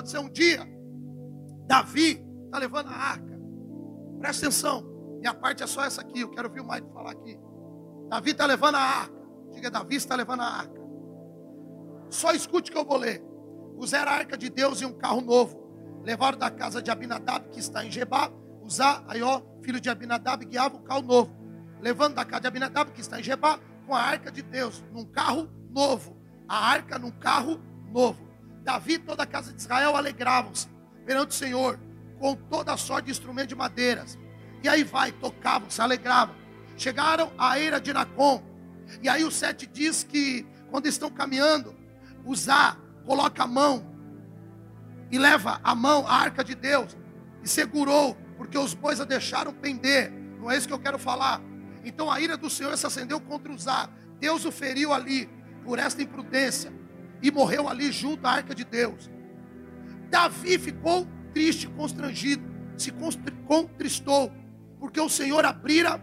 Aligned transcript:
aconteceu 0.00 0.22
um 0.22 0.30
dia? 0.30 0.66
Davi 1.66 2.26
está 2.46 2.58
levando 2.58 2.88
a 2.88 2.96
arca. 2.96 3.40
Presta 4.18 4.46
atenção. 4.46 4.82
Minha 5.20 5.34
parte 5.34 5.62
é 5.62 5.66
só 5.66 5.84
essa 5.84 6.00
aqui. 6.00 6.20
Eu 6.20 6.30
quero 6.30 6.48
ouvir 6.48 6.60
o 6.60 6.68
Mike 6.68 6.92
falar 6.92 7.12
aqui. 7.12 7.38
Davi 8.08 8.30
está 8.30 8.46
levando 8.46 8.74
a 8.76 8.80
arca. 8.80 9.20
Diga, 9.52 9.70
Davi 9.70 9.96
está 9.96 10.16
levando 10.16 10.40
a 10.40 10.46
arca. 10.46 10.80
Só 12.08 12.32
escute 12.32 12.72
que 12.72 12.78
eu 12.78 12.84
vou 12.84 12.96
ler. 12.96 13.22
Usaram 13.76 14.10
a 14.10 14.14
arca 14.14 14.36
de 14.36 14.50
Deus 14.50 14.80
e 14.80 14.86
um 14.86 14.92
carro 14.92 15.20
novo. 15.20 15.60
Levaram 16.02 16.38
da 16.38 16.50
casa 16.50 16.82
de 16.82 16.90
Abinadab, 16.90 17.48
que 17.50 17.60
está 17.60 17.84
em 17.84 17.90
Jebá. 17.90 18.32
Usar, 18.62 19.04
ó, 19.22 19.42
filho 19.62 19.80
de 19.80 19.88
Abinadab, 19.88 20.44
guiava 20.44 20.76
um 20.76 20.82
carro 20.82 21.02
novo. 21.02 21.36
Levando 21.80 22.14
da 22.14 22.24
casa 22.24 22.42
de 22.42 22.48
Abinadab, 22.48 22.90
que 22.92 23.00
está 23.00 23.20
em 23.20 23.22
Jebá, 23.22 23.58
com 23.86 23.94
a 23.94 24.00
arca 24.00 24.30
de 24.30 24.42
Deus, 24.42 24.82
num 24.92 25.04
carro 25.04 25.48
novo. 25.70 26.16
A 26.48 26.70
arca 26.70 26.98
num 26.98 27.10
carro 27.10 27.60
novo. 27.92 28.29
Davi 28.62 28.94
e 28.94 28.98
toda 28.98 29.22
a 29.22 29.26
casa 29.26 29.52
de 29.52 29.60
Israel 29.60 29.96
alegravam-se 29.96 30.68
perante 31.04 31.30
o 31.30 31.34
Senhor, 31.34 31.78
com 32.18 32.34
toda 32.34 32.72
a 32.72 32.76
sorte 32.76 33.06
de 33.06 33.10
instrumento 33.10 33.48
de 33.48 33.54
madeiras. 33.54 34.18
E 34.62 34.68
aí 34.68 34.84
vai, 34.84 35.12
tocavam, 35.12 35.70
se 35.70 35.80
alegravam. 35.80 36.34
Chegaram 36.76 37.32
à 37.38 37.58
eira 37.58 37.80
de 37.80 37.92
Nacon. 37.92 38.42
E 39.02 39.08
aí 39.08 39.24
o 39.24 39.30
sete 39.30 39.66
diz 39.66 40.02
que 40.02 40.46
quando 40.70 40.86
estão 40.86 41.10
caminhando, 41.10 41.74
usar, 42.24 42.78
coloca 43.04 43.44
a 43.44 43.46
mão 43.46 43.86
e 45.10 45.18
leva 45.18 45.60
a 45.64 45.74
mão 45.74 46.06
a 46.06 46.14
arca 46.14 46.44
de 46.44 46.54
Deus 46.54 46.96
e 47.42 47.48
segurou, 47.48 48.14
porque 48.36 48.58
os 48.58 48.74
bois 48.74 49.00
a 49.00 49.04
deixaram 49.04 49.52
pender. 49.52 50.12
Não 50.38 50.50
é 50.50 50.56
isso 50.56 50.68
que 50.68 50.72
eu 50.72 50.78
quero 50.78 50.98
falar. 50.98 51.40
Então 51.84 52.10
a 52.10 52.20
ira 52.20 52.36
do 52.36 52.50
Senhor 52.50 52.76
se 52.76 52.86
acendeu 52.86 53.20
contra 53.20 53.52
Uzá. 53.52 53.88
Deus 54.18 54.44
o 54.44 54.52
feriu 54.52 54.92
ali 54.92 55.28
por 55.64 55.78
esta 55.78 56.02
imprudência 56.02 56.72
e 57.22 57.30
morreu 57.30 57.68
ali 57.68 57.90
junto 57.92 58.26
à 58.26 58.32
arca 58.32 58.54
de 58.54 58.64
Deus. 58.64 59.10
Davi 60.10 60.58
ficou 60.58 61.06
triste, 61.32 61.68
constrangido, 61.68 62.42
se 62.76 62.92
contristou, 63.46 64.32
porque 64.78 65.00
o 65.00 65.08
Senhor 65.08 65.44
abrira 65.44 66.00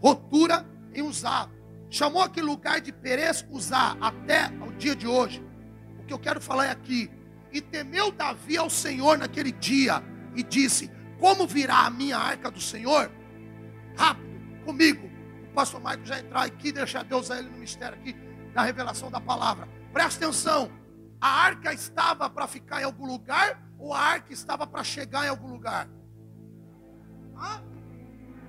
rotura 0.00 0.66
em 0.94 1.02
Uzá. 1.02 1.48
Chamou 1.88 2.22
aquele 2.22 2.46
lugar 2.46 2.80
de 2.80 2.92
Perez 2.92 3.44
Uzá 3.50 3.96
até 4.00 4.50
o 4.66 4.72
dia 4.72 4.94
de 4.94 5.06
hoje. 5.06 5.42
O 5.98 6.04
que 6.04 6.12
eu 6.12 6.18
quero 6.18 6.40
falar 6.40 6.66
é 6.66 6.70
aqui. 6.70 7.10
E 7.52 7.60
temeu 7.60 8.12
Davi 8.12 8.56
ao 8.56 8.70
Senhor 8.70 9.18
naquele 9.18 9.50
dia 9.50 10.02
e 10.36 10.42
disse: 10.42 10.90
Como 11.18 11.46
virá 11.46 11.86
a 11.86 11.90
minha 11.90 12.16
arca 12.16 12.50
do 12.50 12.60
Senhor? 12.60 13.10
Rápido, 13.96 14.64
comigo. 14.64 15.10
O 15.50 15.52
pastor 15.52 15.80
Maico 15.80 16.04
já 16.04 16.20
entrar 16.20 16.44
aqui 16.44 16.70
deixar 16.70 17.02
Deus 17.02 17.28
a 17.30 17.38
ele 17.38 17.48
no 17.48 17.58
mistério 17.58 17.98
aqui 17.98 18.14
da 18.54 18.62
revelação 18.62 19.10
da 19.10 19.20
palavra. 19.20 19.68
Presta 19.92 20.24
atenção. 20.24 20.70
A 21.20 21.28
arca 21.28 21.72
estava 21.72 22.30
para 22.30 22.46
ficar 22.46 22.80
em 22.80 22.84
algum 22.84 23.06
lugar 23.06 23.60
ou 23.78 23.92
a 23.94 24.00
arca 24.00 24.32
estava 24.32 24.66
para 24.66 24.82
chegar 24.84 25.26
em 25.26 25.28
algum 25.28 25.48
lugar? 25.48 25.88
Hã? 27.36 27.62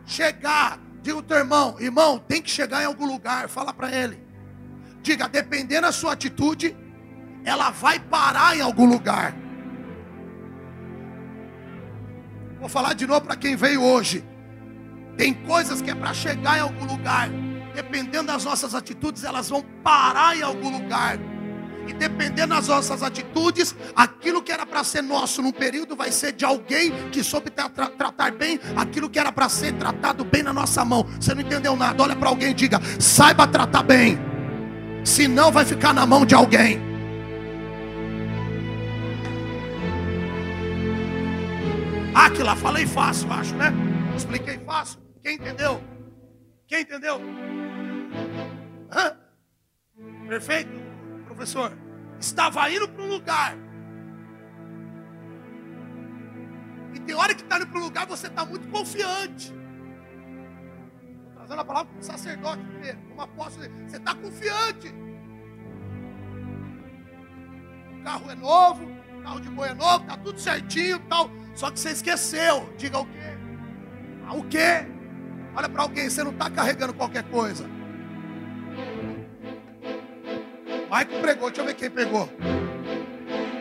Chegar. 0.06 0.80
Diga 1.02 1.17
o 1.17 1.23
teu 1.23 1.38
irmão, 1.38 1.80
irmão, 1.80 2.19
tem 2.19 2.42
que 2.42 2.50
chegar 2.50 2.84
em 2.84 2.86
algum 2.86 3.06
lugar. 3.06 3.50
Fala 3.50 3.73
para 3.73 3.92
ele. 3.92 4.22
Diga, 5.02 5.28
dependendo 5.28 5.81
da 5.81 5.92
sua 5.92 6.14
atitude, 6.14 6.78
ela 7.44 7.72
vai 7.72 8.00
parar 8.00 8.56
em 8.56 8.62
algum 8.62 8.86
lugar. 8.86 9.34
Vou 12.59 12.69
falar 12.69 12.94
de 12.94 13.08
novo 13.08 13.22
para 13.22 13.36
quem 13.36 13.56
veio 13.56 13.81
hoje. 13.81 14.23
Tem 15.17 15.34
coisas 15.34 15.81
que 15.81 15.89
é 15.89 15.95
para 15.95 16.14
chegar 16.14 16.58
em 16.58 16.62
algum 16.62 16.86
lugar. 16.86 17.28
Dependendo 17.73 18.28
das 18.28 18.45
nossas 18.45 18.75
atitudes, 18.75 19.23
elas 19.23 19.50
vão 19.50 19.64
parar 19.84 20.38
em 20.38 20.44
algum 20.44 20.69
lugar. 20.69 21.17
E 21.88 21.94
dependendo 21.94 22.56
das 22.56 22.68
nossas 22.68 23.04
atitudes, 23.04 23.76
aquilo 23.96 24.42
que 24.42 24.52
era 24.52 24.66
para 24.66 24.84
ser 24.84 25.02
nosso 25.02 25.42
num 25.42 25.52
período 25.52 25.96
vai 25.96 26.12
ser 26.12 26.32
de 26.32 26.46
alguém 26.46 26.92
que 27.10 27.24
soube 27.24 27.50
tra 27.50 27.70
tra 27.70 27.88
tratar 27.88 28.32
bem 28.32 28.60
aquilo 28.76 29.10
que 29.10 29.20
era 29.20 29.32
para 29.32 29.50
ser 29.50 29.74
tratado 29.74 30.24
bem 30.24 30.44
na 30.44 30.54
nossa 30.54 30.86
mão. 30.86 31.04
Você 31.20 31.34
não 31.34 31.42
entendeu 31.42 31.76
nada? 31.76 32.02
Olha 32.04 32.16
para 32.16 32.30
alguém 32.30 32.52
e 32.52 32.53
diga: 32.53 32.80
saiba 33.00 33.47
tratar 33.47 33.84
bem. 33.84 34.19
Senão 35.03 35.52
vai 35.52 35.66
ficar 35.66 35.94
na 35.94 36.06
mão 36.06 36.25
de 36.25 36.36
alguém. 36.36 36.92
Que 42.36 42.44
lá 42.44 42.56
falei 42.56 42.88
fácil, 42.88 43.31
acho, 43.31 43.53
né? 43.56 43.72
Expliquei 44.16 44.58
fácil. 44.59 45.00
Quem 45.22 45.36
entendeu? 45.36 45.80
Quem 46.66 46.81
entendeu? 46.81 47.22
Hã? 48.92 49.18
Perfeito, 50.28 50.72
professor. 51.41 51.75
Estava 52.19 52.69
indo 52.69 52.88
para 52.88 53.03
um 53.03 53.07
lugar. 53.07 53.57
E 56.94 57.00
tem 57.00 57.16
hora 57.16 57.34
que 57.34 57.41
está 57.41 57.57
indo 57.57 57.68
para 57.68 57.79
um 57.79 57.84
lugar 57.84 58.06
você 58.06 58.28
está 58.28 58.46
muito 58.46 58.68
confiante. 58.68 59.53
Estou 61.19 61.34
trazendo 61.35 61.62
a 61.62 61.66
palavra 61.66 61.91
para 61.91 62.00
o 62.00 62.03
sacerdote 62.03 62.63
primeiro, 62.63 63.00
como 63.09 63.22
apóstolo. 63.22 63.68
Você 63.88 63.97
está 63.97 64.13
confiante. 64.13 64.94
O 68.00 68.03
carro 68.03 68.31
é 68.31 68.35
novo, 68.35 68.84
o 69.18 69.24
carro 69.24 69.40
de 69.40 69.50
boi 69.50 69.69
é 69.69 69.74
novo, 69.74 70.03
está 70.03 70.18
tudo 70.18 70.40
certinho 70.40 71.00
tal. 71.09 71.30
Só 71.56 71.72
que 71.72 71.80
você 71.80 71.90
esqueceu. 71.90 72.72
Diga 72.78 73.00
o 73.00 73.06
quê? 73.06 73.38
Ah, 74.28 74.35
o 74.35 74.44
quê? 74.44 74.88
Olha 75.56 75.68
para 75.68 75.81
alguém, 75.81 76.09
você 76.09 76.24
não 76.24 76.31
está 76.31 76.50
carregando 76.50 76.94
qualquer 76.94 77.24
coisa. 77.24 77.81
Maico 80.91 81.22
pregou, 81.22 81.50
deixa 81.50 81.62
eu 81.62 81.66
ver 81.66 81.74
quem 81.74 81.90
pegou. 81.90 82.29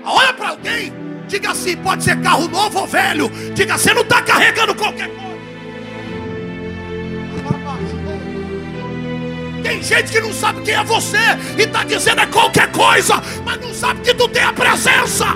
Olha 0.04 0.32
para 0.32 0.48
alguém, 0.48 0.92
diga 1.28 1.52
assim: 1.52 1.76
pode 1.76 2.02
ser 2.02 2.20
carro 2.20 2.48
novo 2.48 2.80
ou 2.80 2.86
velho. 2.88 3.30
Diga, 3.54 3.78
você 3.78 3.94
não 3.94 4.02
está 4.02 4.20
carregando 4.20 4.74
qualquer 4.74 5.08
coisa. 5.08 5.30
Tem 9.62 9.80
gente 9.80 10.10
que 10.10 10.20
não 10.20 10.32
sabe 10.32 10.62
quem 10.62 10.74
é 10.74 10.82
você 10.82 11.19
e 11.56 11.62
está 11.62 11.84
dizendo 11.84 12.20
é 12.20 12.26
qualquer 12.26 12.72
coisa, 12.72 13.22
mas 13.44 13.60
não 13.60 13.72
sabe 13.72 14.00
que 14.00 14.12
tu 14.12 14.26
tem 14.26 14.42
a 14.42 14.52
presença. 14.52 15.26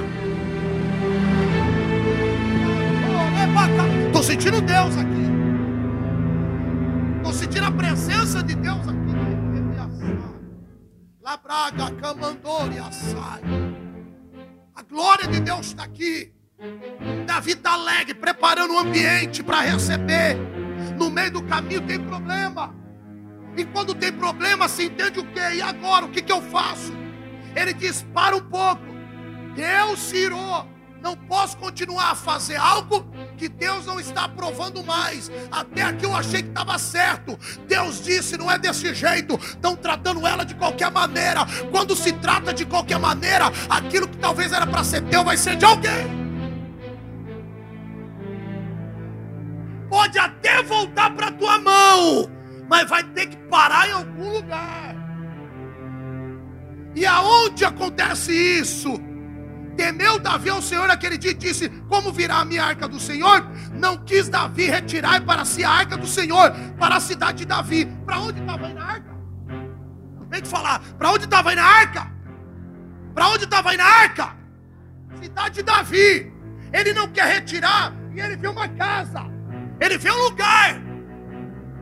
Estou 4.09 4.23
sentindo 4.25 4.61
Deus 4.61 4.99
aqui 4.99 5.15
sentindo 7.35 7.67
a 7.67 7.71
presença 7.71 8.43
de 8.43 8.55
Deus 8.55 8.89
aqui. 8.89 9.04
Labraga, 11.25 11.91
Camandori, 12.03 12.79
Assai. 12.79 13.41
A 14.75 14.83
glória 14.83 15.27
de 15.27 15.41
Deus 15.41 15.69
está 15.69 15.85
aqui. 15.85 16.31
Davi 17.25 17.53
está 17.53 17.73
alegre, 17.73 18.13
preparando 18.13 18.75
o 18.75 18.79
ambiente 18.79 19.43
para 19.43 19.61
receber. 19.61 20.37
No 20.99 21.11
meio 21.11 21.31
do 21.31 21.43
caminho 21.43 21.81
tem 21.87 21.99
problema. 21.99 22.75
E 23.57 23.65
quando 23.65 23.95
tem 23.95 24.13
problema, 24.13 24.69
se 24.69 24.85
entende 24.85 25.19
o 25.19 25.25
que? 25.33 25.41
E 25.41 25.63
agora? 25.63 26.05
O 26.05 26.11
que, 26.11 26.21
que 26.21 26.31
eu 26.31 26.43
faço? 26.43 26.93
Ele 27.57 27.73
diz: 27.73 28.03
para 28.13 28.37
um 28.37 28.43
pouco. 28.43 28.83
Deus 29.57 30.01
se 30.01 30.17
irou. 30.19 30.69
Não 31.01 31.17
posso 31.17 31.57
continuar 31.57 32.11
a 32.11 32.15
fazer 32.15 32.57
algo 32.57 33.01
que 33.35 33.49
Deus 33.49 33.87
não 33.87 34.01
está 34.01 34.25
aprovando 34.25 34.83
mais. 34.85 35.31
Até 35.51 35.83
aqui 35.83 36.05
eu 36.05 36.15
achei 36.15 36.43
que 36.43 36.49
estava 36.49 36.79
certo. 36.79 37.39
Deus 37.67 38.03
disse: 38.03 38.37
não 38.37 38.51
é 38.51 38.59
desse 38.59 38.95
jeito. 38.95 39.35
Estão 39.35 39.77
tratando 39.77 40.27
ela 40.27 40.45
de 40.45 40.55
qualquer 40.55 40.91
maneira. 40.91 41.47
Quando 41.71 41.95
se 41.95 42.13
trata 42.13 42.53
de 42.53 42.65
qualquer 42.65 42.99
maneira, 42.99 43.47
aquilo 43.69 44.09
que 44.09 44.19
talvez 44.19 44.53
era 44.53 44.67
para 44.67 44.85
ser 44.85 45.03
teu 45.03 45.25
vai 45.25 45.37
ser 45.37 45.57
de 45.57 45.65
alguém. 45.65 46.25
Pode 49.89 50.19
até 50.19 50.63
voltar 50.63 51.11
para 51.15 51.31
tua 51.31 51.59
mão, 51.59 52.29
mas 52.69 52.89
vai 52.89 53.05
ter 53.05 53.27
que 53.27 53.37
parar 53.37 53.89
em 53.89 53.93
algum 53.93 54.33
lugar. 54.33 54.95
E 56.97 57.05
aonde 57.05 57.65
acontece 57.65 58.33
isso? 58.33 59.01
Temeu 59.77 60.19
Davi 60.19 60.51
ao 60.51 60.63
Senhor 60.63 60.89
aquele 60.91 61.19
dia 61.19 61.33
e 61.33 61.35
disse: 61.35 61.69
Como 61.89 62.13
virá 62.13 62.39
a 62.39 62.45
minha 62.45 62.65
arca 62.65 62.89
do 62.89 62.99
Senhor? 62.99 63.47
Não 63.73 63.97
quis 63.99 64.29
Davi 64.29 64.67
retirar 64.67 65.21
para 65.23 65.45
si 65.45 65.65
a 65.65 65.71
arca 65.71 65.97
do 65.97 66.07
Senhor, 66.07 66.53
para 66.79 66.97
a 66.97 67.01
cidade 67.01 67.39
de 67.39 67.45
Davi. 67.45 67.87
Para 68.05 68.21
onde 68.21 68.41
estava 68.41 68.69
indo 68.69 68.81
a 68.81 68.85
arca? 68.85 69.15
Vem 70.31 70.41
te 70.43 70.49
falar, 70.49 70.81
para 70.99 71.11
onde 71.11 71.25
estava 71.25 71.53
indo 71.53 71.61
a 71.61 71.65
arca? 71.65 72.11
Para 73.15 73.29
onde 73.29 73.45
estava 73.45 73.75
indo 73.75 73.83
a 73.83 73.87
arca? 73.87 74.37
Cidade 75.21 75.55
de 75.57 75.63
Davi. 75.63 76.33
Ele 76.73 76.93
não 76.93 77.09
quer 77.09 77.27
retirar 77.27 77.93
e 78.15 78.21
ele 78.21 78.37
vê 78.37 78.49
uma 78.49 78.69
casa. 78.69 79.23
Ele 79.81 79.97
vê 79.97 80.11
um 80.11 80.23
lugar. 80.25 80.81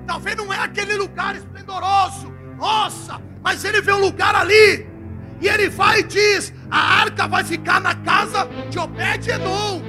Talvez 0.07 0.37
não 0.37 0.53
é 0.53 0.59
aquele 0.59 0.95
lugar 0.97 1.35
esplendoroso. 1.35 2.33
Nossa, 2.59 3.21
mas 3.43 3.65
ele 3.65 3.81
vê 3.81 3.93
um 3.93 4.01
lugar 4.01 4.35
ali. 4.35 4.87
E 5.41 5.49
ele 5.49 5.69
vai 5.69 6.01
e 6.01 6.03
diz: 6.05 6.53
a 6.73 7.03
arca 7.03 7.29
vai 7.29 7.45
ficar 7.45 7.83
na 7.83 7.95
casa 7.95 8.49
de 8.71 8.79
Obed-Edom. 8.79 9.83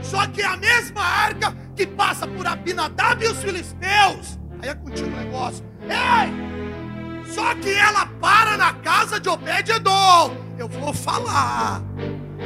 Só 0.00 0.26
que 0.28 0.42
é 0.42 0.46
a 0.46 0.56
mesma 0.56 1.02
arca 1.02 1.56
que 1.74 1.84
passa 1.88 2.26
por 2.28 2.46
Abinadab 2.46 3.24
e 3.24 3.28
os 3.28 3.42
filisteus. 3.42 4.38
Aí 4.62 4.68
é 4.68 4.74
contigo 4.74 5.08
o 5.08 5.10
negócio. 5.10 5.64
Ei! 5.82 7.24
Só 7.34 7.52
que 7.56 7.70
ela 7.70 8.06
para 8.06 8.56
na 8.56 8.72
casa 8.74 9.18
de 9.18 9.28
Obed-Edom. 9.28 10.36
Eu 10.56 10.68
vou 10.68 10.94
falar. 10.94 11.82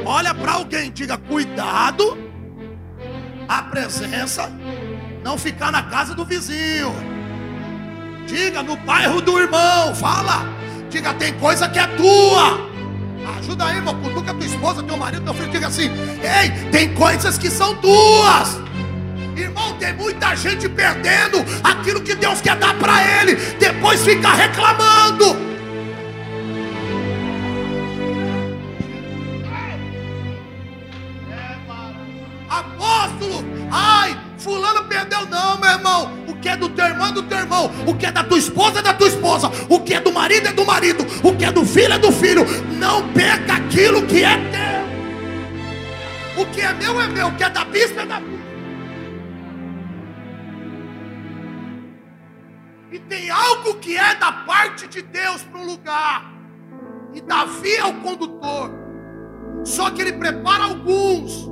Olha 0.07 0.35
para 0.35 0.53
alguém, 0.53 0.91
diga: 0.91 1.19
cuidado, 1.19 2.17
a 3.47 3.63
presença 3.65 4.51
não 5.23 5.37
ficar 5.37 5.71
na 5.71 5.83
casa 5.83 6.15
do 6.15 6.25
vizinho. 6.25 7.14
Diga 8.27 8.63
no 8.63 8.77
bairro 8.77 9.21
do 9.21 9.39
irmão, 9.39 9.95
fala. 9.95 10.47
Diga, 10.91 11.13
tem 11.15 11.33
coisa 11.35 11.69
que 11.69 11.79
é 11.79 11.87
tua. 11.87 12.71
Ajuda 13.39 13.67
aí, 13.67 13.77
irmão. 13.77 13.95
Cutuca 14.01 14.33
tua 14.33 14.47
esposa, 14.47 14.83
teu 14.83 14.97
marido, 14.97 15.25
teu 15.25 15.35
filho. 15.35 15.51
Diga 15.51 15.67
assim: 15.67 15.91
Ei, 16.23 16.71
tem 16.71 16.95
coisas 16.95 17.37
que 17.37 17.51
são 17.51 17.75
tuas. 17.77 18.61
Irmão, 19.37 19.77
tem 19.79 19.93
muita 19.95 20.35
gente 20.37 20.69
perdendo 20.69 21.45
aquilo 21.63 22.01
que 22.01 22.15
Deus 22.15 22.41
quer 22.41 22.57
dar 22.57 22.75
para 22.79 23.03
ele. 23.21 23.35
Depois 23.59 24.05
fica 24.05 24.33
reclamando. 24.33 25.55
Apóstolo, 32.49 33.45
ai, 33.71 34.17
fulano 34.39 34.85
perdeu. 34.85 35.27
Não, 35.27 35.59
meu 35.59 35.71
irmão. 35.71 36.24
Que 36.45 36.51
é 36.51 36.57
do 36.59 36.69
teu 36.69 36.85
irmão 36.85 37.07
é 37.07 37.13
do 37.13 37.23
teu 37.23 37.39
irmão. 37.39 37.71
O 37.87 37.95
que 37.95 38.05
é 38.05 38.13
da 38.13 38.23
tua 38.23 38.37
esposa 38.37 38.81
é 38.81 38.83
da 38.83 38.93
tua 38.93 39.09
esposa. 39.09 39.51
O 39.67 39.81
que 39.81 39.95
é 39.95 40.01
do 40.01 40.13
marido 40.13 40.49
é 40.49 40.53
do 40.53 40.63
marido. 40.67 41.03
O 41.27 41.35
que 41.35 41.43
é 41.43 41.51
do 41.51 41.65
filho 41.65 41.95
é 41.95 41.99
do 41.99 42.13
filho. 42.13 42.45
Não 42.79 43.11
perca 43.15 43.55
aquilo 43.55 44.07
que 44.07 44.23
é 44.23 44.37
teu. 44.51 46.43
O 46.43 46.47
que 46.53 46.61
é 46.61 46.75
meu 46.75 47.01
é 47.01 47.09
meu. 47.09 47.29
O 47.29 47.35
que 47.35 47.45
é 47.45 47.49
da 47.49 47.65
bispa 47.65 48.03
é 48.03 48.05
da. 48.05 48.21
E 52.93 52.99
tem 52.99 53.31
algo 53.31 53.77
que 53.77 53.97
é 53.97 54.15
da 54.15 54.31
parte 54.31 54.87
de 54.87 55.01
Deus 55.01 55.43
para 55.45 55.61
um 55.63 55.65
lugar. 55.65 56.31
E 57.15 57.23
Davi 57.23 57.75
é 57.75 57.87
o 57.87 57.95
condutor. 58.03 58.71
Só 59.65 59.91
que 59.91 60.03
ele 60.03 60.13
prepara 60.13 60.65
alguns. 60.65 61.49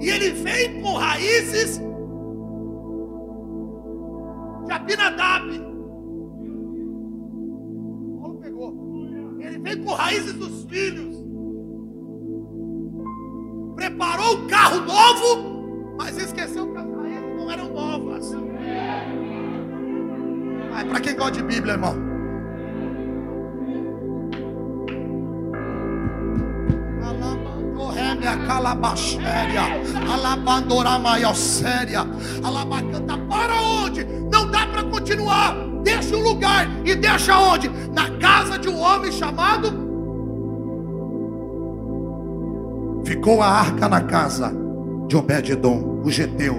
E 0.00 0.10
ele 0.10 0.30
vem 0.32 0.82
com 0.82 0.94
raízes 0.94 1.80
de 4.66 4.72
Abinadab. 4.72 5.48
Paulo 8.20 8.38
pegou. 8.40 9.36
Ele 9.40 9.58
vem 9.58 9.82
com 9.84 9.92
raízes 9.92 10.34
dos 10.34 10.64
filhos. 10.64 11.16
Preparou 13.76 14.34
o 14.34 14.46
carro 14.46 14.80
novo, 14.80 15.94
mas 15.98 16.16
esqueceu 16.16 16.72
que 16.72 16.78
as 16.78 16.90
raízes 16.90 17.36
não 17.36 17.50
eram 17.50 17.72
novas. 17.72 18.32
É 20.80 20.84
para 20.84 21.00
quem 21.00 21.16
gosta 21.16 21.32
de 21.32 21.42
Bíblia, 21.42 21.74
irmão. 21.74 22.13
Calabachéria, 28.46 29.62
alabandora 30.12 30.98
maior 30.98 31.34
séria, 31.34 32.06
alabacanta 32.42 33.16
para 33.28 33.60
onde? 33.60 34.04
Não 34.04 34.50
dá 34.50 34.66
para 34.66 34.82
continuar. 34.84 35.56
Deixa 35.82 36.16
o 36.16 36.20
lugar 36.20 36.68
e 36.84 36.94
deixa 36.94 37.38
onde? 37.38 37.68
Na 37.92 38.10
casa 38.18 38.58
de 38.58 38.68
um 38.68 38.80
homem 38.80 39.12
chamado. 39.12 39.84
Ficou 43.04 43.42
a 43.42 43.46
arca 43.46 43.88
na 43.88 44.00
casa 44.00 44.52
de 45.06 45.16
Obed-edom, 45.16 46.02
o 46.04 46.10
geteu, 46.10 46.56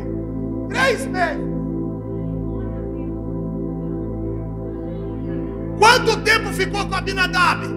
três 0.69 1.05
meses. 1.07 1.43
Quanto 5.79 6.17
tempo 6.21 6.53
ficou 6.53 6.85
com 6.85 6.95
Abinadab? 6.95 7.67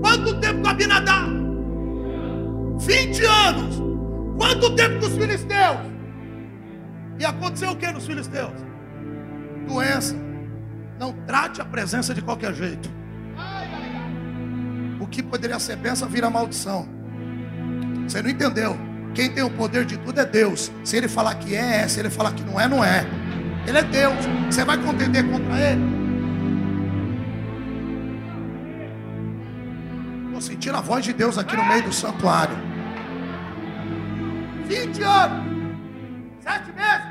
Quanto 0.00 0.40
tempo 0.40 0.62
com 0.62 0.68
Abinadab? 0.68 1.35
20 2.78 3.24
anos. 3.24 3.76
Quanto 4.36 4.74
tempo 4.74 5.00
com 5.00 5.06
os 5.06 5.14
filisteus? 5.14 5.78
E 7.18 7.24
aconteceu 7.24 7.70
o 7.70 7.76
que 7.76 7.90
nos 7.90 8.06
filisteus? 8.06 8.52
Doença. 9.66 10.14
Não 10.98 11.12
trate 11.26 11.60
a 11.60 11.64
presença 11.64 12.14
de 12.14 12.22
qualquer 12.22 12.54
jeito. 12.54 12.90
O 15.00 15.06
que 15.06 15.22
poderia 15.22 15.58
ser 15.58 15.76
bênção 15.76 16.08
vira 16.08 16.28
maldição. 16.28 16.88
Você 18.06 18.22
não 18.22 18.30
entendeu? 18.30 18.76
Quem 19.14 19.30
tem 19.30 19.42
o 19.42 19.50
poder 19.50 19.84
de 19.84 19.96
tudo 19.98 20.20
é 20.20 20.24
Deus. 20.26 20.70
Se 20.84 20.96
ele 20.96 21.08
falar 21.08 21.34
que 21.36 21.54
é, 21.54 21.82
é. 21.82 21.88
Se 21.88 22.00
ele 22.00 22.10
falar 22.10 22.32
que 22.32 22.42
não 22.42 22.60
é, 22.60 22.68
não 22.68 22.84
é. 22.84 23.06
Ele 23.66 23.78
é 23.78 23.82
Deus. 23.82 24.14
Você 24.50 24.64
vai 24.64 24.76
contender 24.76 25.24
contra 25.28 25.58
ele? 25.58 25.95
Estou 30.36 30.52
sentindo 30.52 30.76
a 30.76 30.82
voz 30.82 31.02
de 31.02 31.14
Deus 31.14 31.38
aqui 31.38 31.56
no 31.56 31.64
meio 31.64 31.82
do 31.82 31.92
santuário. 31.94 32.54
20 34.66 35.02
anos, 35.02 36.42
7 36.42 36.72
meses, 36.72 37.06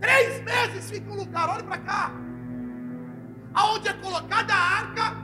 3 0.00 0.44
meses 0.44 0.90
fica 0.90 1.12
um 1.12 1.14
lugar, 1.14 1.48
olha 1.48 1.62
para 1.62 1.78
cá. 1.78 2.10
Aonde 3.54 3.86
é 3.86 3.92
colocada 3.92 4.52
a 4.52 4.56
arca, 4.56 5.16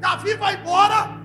Davi 0.00 0.34
vai 0.36 0.56
embora, 0.58 1.20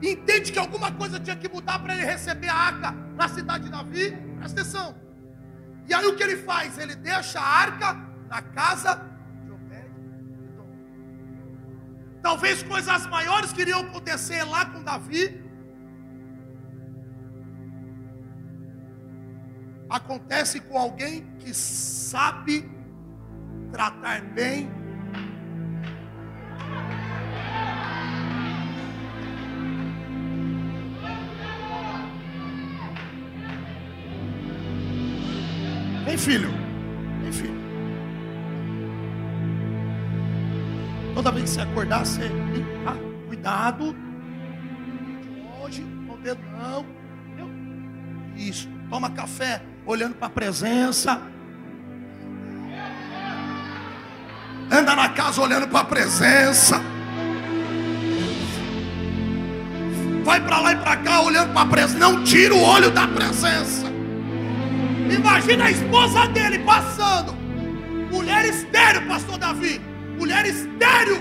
entende 0.00 0.50
que 0.50 0.58
alguma 0.58 0.90
coisa 0.90 1.20
tinha 1.20 1.36
que 1.36 1.50
mudar 1.50 1.80
para 1.80 1.96
ele 1.96 2.06
receber 2.06 2.48
a 2.48 2.54
arca 2.54 2.92
na 3.14 3.28
cidade 3.28 3.64
de 3.64 3.70
Davi, 3.70 4.16
presta 4.38 4.62
atenção. 4.62 4.94
E 5.86 5.92
aí 5.92 6.06
o 6.06 6.16
que 6.16 6.22
ele 6.22 6.38
faz? 6.38 6.78
Ele 6.78 6.94
deixa 6.94 7.38
a 7.38 7.44
arca 7.46 7.94
na 8.26 8.40
casa 8.40 9.09
Talvez 12.22 12.62
coisas 12.62 13.06
maiores 13.06 13.52
queriam 13.52 13.80
acontecer 13.80 14.44
lá 14.44 14.64
com 14.66 14.82
Davi. 14.82 15.42
Acontece 19.88 20.60
com 20.60 20.78
alguém 20.78 21.26
que 21.38 21.52
sabe 21.52 22.70
tratar 23.72 24.20
bem 24.22 24.70
Vem, 36.10 36.18
filho. 36.18 36.59
Toda 41.20 41.32
vez 41.32 41.50
que 41.50 41.56
você 41.56 41.60
acordar, 41.60 42.06
você 42.06 42.30
ah, 42.86 42.96
cuidado. 43.26 43.94
Longe, 45.60 45.86
com 46.06 46.14
o 46.14 46.86
não. 47.36 47.50
Isso. 48.34 48.66
Toma 48.88 49.10
café 49.10 49.60
olhando 49.84 50.14
para 50.14 50.28
a 50.28 50.30
presença. 50.30 51.20
Anda 54.70 54.96
na 54.96 55.10
casa 55.10 55.42
olhando 55.42 55.68
para 55.68 55.80
a 55.80 55.84
presença. 55.84 56.80
Vai 60.24 60.40
para 60.40 60.58
lá 60.58 60.72
e 60.72 60.76
para 60.76 60.96
cá 60.96 61.20
olhando 61.20 61.52
para 61.52 61.60
a 61.60 61.66
presença. 61.66 61.98
Não 61.98 62.24
tira 62.24 62.54
o 62.54 62.62
olho 62.62 62.90
da 62.90 63.06
presença. 63.06 63.92
Imagina 65.14 65.66
a 65.66 65.70
esposa 65.70 66.26
dele 66.28 66.60
passando. 66.60 67.34
Mulher 68.10 68.46
estéreo, 68.46 69.06
pastor 69.06 69.36
Davi 69.36 69.89
mulher 70.20 70.44
estéreo, 70.44 71.18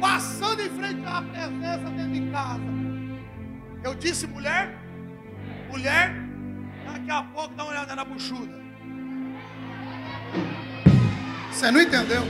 passando 0.00 0.60
em 0.60 0.70
frente 0.70 1.00
à 1.06 1.22
presença 1.22 1.90
dentro 1.96 2.12
de 2.12 2.22
casa. 2.32 2.60
Eu 3.84 3.94
disse 3.94 4.26
mulher, 4.26 4.76
mulher, 5.70 6.12
daqui 6.84 7.10
a 7.10 7.22
pouco 7.22 7.54
dá 7.54 7.62
uma 7.62 7.70
olhada 7.70 7.94
na 7.94 8.04
buchuda. 8.04 8.52
Você 11.52 11.70
não 11.70 11.80
entendeu? 11.80 12.24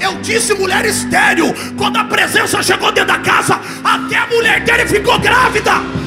Eu 0.00 0.20
disse 0.20 0.52
mulher 0.54 0.84
estéreo, 0.84 1.46
quando 1.76 1.98
a 1.98 2.04
presença 2.04 2.60
chegou 2.60 2.90
dentro 2.90 3.14
da 3.14 3.20
casa, 3.20 3.60
até 3.84 4.16
a 4.16 4.26
mulher 4.26 4.64
dele 4.64 4.84
ficou 4.86 5.16
grávida. 5.20 5.97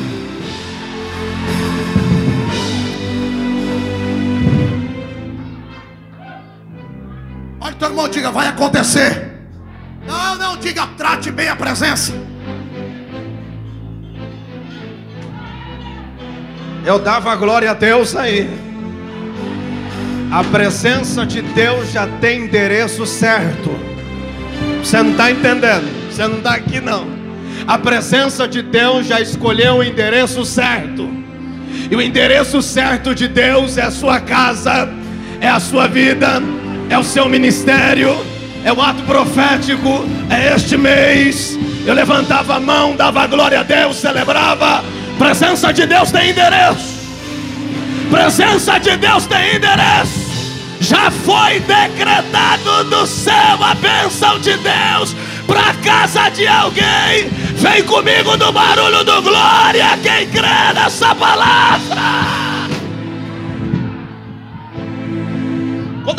Irmão 8.01 8.09
diga, 8.09 8.31
vai 8.31 8.47
acontecer. 8.47 9.31
Não, 10.07 10.35
não, 10.35 10.57
diga, 10.57 10.87
trate 10.97 11.31
bem 11.31 11.49
a 11.49 11.55
presença. 11.55 12.13
Eu 16.83 16.97
dava 16.97 17.35
glória 17.35 17.69
a 17.69 17.73
Deus 17.73 18.15
aí. 18.15 18.49
A 20.31 20.43
presença 20.43 21.25
de 21.25 21.41
Deus 21.41 21.91
já 21.91 22.07
tem 22.19 22.45
endereço 22.45 23.05
certo. 23.05 23.69
Você 24.83 25.01
não 25.03 25.11
está 25.11 25.29
entendendo? 25.29 26.09
Você 26.09 26.25
não 26.25 26.37
está 26.37 26.55
aqui 26.55 26.79
não. 26.79 27.07
A 27.67 27.77
presença 27.77 28.47
de 28.47 28.63
Deus 28.63 29.05
já 29.05 29.21
escolheu 29.21 29.75
o 29.75 29.83
endereço 29.83 30.43
certo. 30.43 31.07
E 31.89 31.95
o 31.95 32.01
endereço 32.01 32.61
certo 32.61 33.13
de 33.13 33.27
Deus 33.27 33.77
é 33.77 33.83
a 33.83 33.91
sua 33.91 34.19
casa 34.19 34.89
é 35.41 35.49
a 35.49 35.59
sua 35.59 35.87
vida, 35.87 36.39
é 36.91 36.97
o 36.97 37.03
seu 37.05 37.29
ministério, 37.29 38.13
é 38.65 38.73
o 38.73 38.81
ato 38.81 39.01
profético, 39.03 40.05
é 40.29 40.53
este 40.53 40.75
mês. 40.75 41.57
Eu 41.85 41.93
levantava 41.93 42.57
a 42.57 42.59
mão, 42.59 42.97
dava 42.97 43.25
glória 43.27 43.61
a 43.61 43.63
Deus, 43.63 43.95
celebrava. 43.95 44.83
Presença 45.17 45.71
de 45.71 45.85
Deus 45.85 46.11
tem 46.11 46.31
endereço. 46.31 46.99
Presença 48.11 48.77
de 48.77 48.97
Deus 48.97 49.25
tem 49.25 49.55
endereço. 49.55 50.31
Já 50.81 51.09
foi 51.09 51.61
decretado 51.61 52.83
do 52.89 53.07
céu 53.07 53.57
a 53.61 53.73
bênção 53.75 54.37
de 54.39 54.57
Deus 54.57 55.15
para 55.47 55.73
casa 55.75 56.29
de 56.29 56.45
alguém. 56.45 57.29
Vem 57.55 57.83
comigo 57.83 58.35
no 58.35 58.51
barulho 58.51 59.01
do 59.05 59.21
glória, 59.21 59.97
quem 60.03 60.27
crê 60.27 60.73
nessa 60.75 61.15
palavra. 61.15 62.40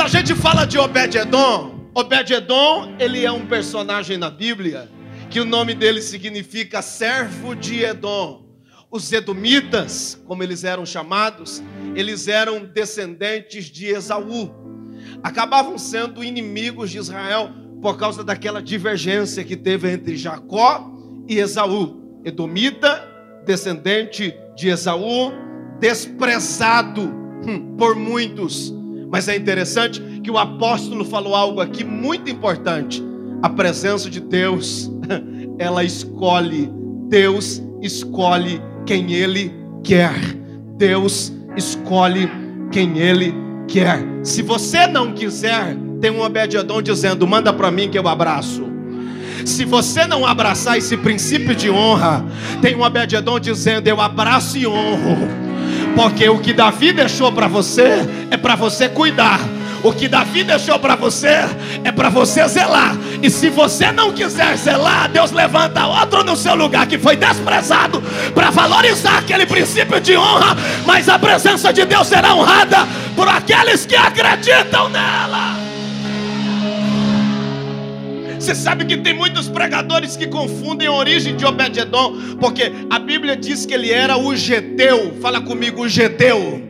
Quando 0.03 0.17
a 0.17 0.19
gente 0.19 0.35
fala 0.35 0.65
de 0.65 0.77
Obed-edom, 0.79 1.89
Obed-edom, 1.95 2.97
ele 2.99 3.25
é 3.25 3.31
um 3.31 3.47
personagem 3.47 4.19
na 4.19 4.31
Bíblia 4.31 4.91
que 5.31 5.39
o 5.39 5.45
nome 5.45 5.75
dele 5.75 6.03
significa 6.03 6.83
servo 6.83 7.55
de 7.55 7.85
Edom. 7.85 8.45
Os 8.91 9.13
edomitas, 9.13 10.21
como 10.27 10.43
eles 10.43 10.65
eram 10.65 10.85
chamados, 10.85 11.63
eles 11.95 12.27
eram 12.27 12.65
descendentes 12.65 13.67
de 13.67 13.87
Esaú. 13.91 14.53
Acabavam 15.23 15.79
sendo 15.79 16.25
inimigos 16.25 16.91
de 16.91 16.99
Israel 16.99 17.53
por 17.81 17.97
causa 17.97 18.25
daquela 18.25 18.61
divergência 18.61 19.45
que 19.45 19.57
teve 19.57 19.89
entre 19.89 20.17
Jacó 20.17 20.85
e 21.29 21.39
Esaú. 21.39 22.21
Edomita, 22.25 23.09
descendente 23.47 24.35
de 24.57 24.69
Esaú, 24.69 25.33
desprezado 25.79 27.03
hum, 27.03 27.77
por 27.79 27.95
muitos. 27.95 28.82
Mas 29.13 29.29
é 29.29 29.37
interessante 29.37 30.01
que 30.25 30.31
o 30.31 30.39
apóstolo 30.39 31.05
falou 31.05 31.37
algo 31.37 31.61
aqui 31.61 31.85
muito 31.85 32.31
importante. 32.31 33.05
A 33.43 33.51
presença 33.51 34.09
de 34.09 34.21
Deus, 34.21 34.91
ela 35.61 35.85
escolhe, 35.85 36.73
Deus 37.11 37.63
escolhe 37.83 38.59
quem 38.87 39.13
Ele 39.13 39.53
quer. 39.85 40.19
Deus 40.79 41.31
escolhe 41.55 42.27
quem 42.71 42.97
Ele 42.99 43.35
quer. 43.69 44.03
Se 44.23 44.41
você 44.41 44.87
não 44.87 45.13
quiser, 45.13 45.77
tem 46.01 46.11
um 46.11 46.23
Obed-Edom 46.23 46.81
dizendo: 46.81 47.27
manda 47.27 47.53
para 47.53 47.71
mim 47.71 47.91
que 47.91 47.99
eu 47.99 48.09
abraço. 48.09 48.65
Se 49.45 49.67
você 49.67 50.07
não 50.07 50.25
abraçar 50.25 50.79
esse 50.79 50.97
princípio 50.97 51.55
de 51.55 51.69
honra, 51.69 52.25
tem 52.63 52.75
um 52.75 52.83
Obed-Edom 52.83 53.39
dizendo: 53.39 53.89
eu 53.89 54.01
abraço 54.01 54.57
e 54.57 54.67
honro. 54.67 55.52
Porque 55.95 56.29
o 56.29 56.39
que 56.39 56.53
Davi 56.53 56.93
deixou 56.93 57.31
para 57.33 57.49
você 57.49 58.07
é 58.31 58.37
para 58.37 58.55
você 58.55 58.89
cuidar. 58.89 59.41
O 59.83 59.93
que 59.93 60.07
Davi 60.07 60.45
deixou 60.45 60.79
para 60.79 60.95
você 60.95 61.45
é 61.83 61.91
para 61.91 62.09
você 62.09 62.47
zelar. 62.47 62.97
E 63.21 63.29
se 63.29 63.51
você 63.51 63.91
não 63.91 64.13
quiser 64.13 64.57
zelar, 64.57 65.09
Deus 65.09 65.33
levanta 65.33 65.87
outro 65.87 66.23
no 66.23 66.37
seu 66.37 66.55
lugar 66.55 66.87
que 66.87 66.99
foi 66.99 67.17
desprezado 67.17 68.01
para 68.33 68.51
valorizar 68.51 69.19
aquele 69.19 69.45
princípio 69.45 70.01
de 70.01 70.17
honra. 70.17 70.57
Mas 70.87 71.09
a 71.09 71.19
presença 71.19 71.73
de 71.73 71.85
Deus 71.85 72.07
será 72.07 72.35
honrada 72.35 72.87
por 73.17 73.29
aqueles 73.29 73.85
que 73.85 73.97
acreditam 73.97 74.89
nela. 74.89 75.62
Você 78.43 78.57
sabe 78.57 78.85
que 78.85 78.97
tem 78.97 79.15
muitos 79.15 79.49
pregadores 79.49 80.17
que 80.17 80.27
confundem 80.27 80.89
a 80.89 80.93
origem 80.93 81.37
de 81.37 81.47
Obed-edom, 81.47 82.37
porque 82.41 82.73
a 82.91 82.99
Bíblia 82.99 83.37
diz 83.37 83.65
que 83.65 83.73
ele 83.73 83.93
era 83.93 84.17
o 84.19 84.35
Geteu. 84.35 85.15
Fala 85.21 85.41
comigo, 85.41 85.83
o 85.83 85.89
Geteu. 85.89 86.61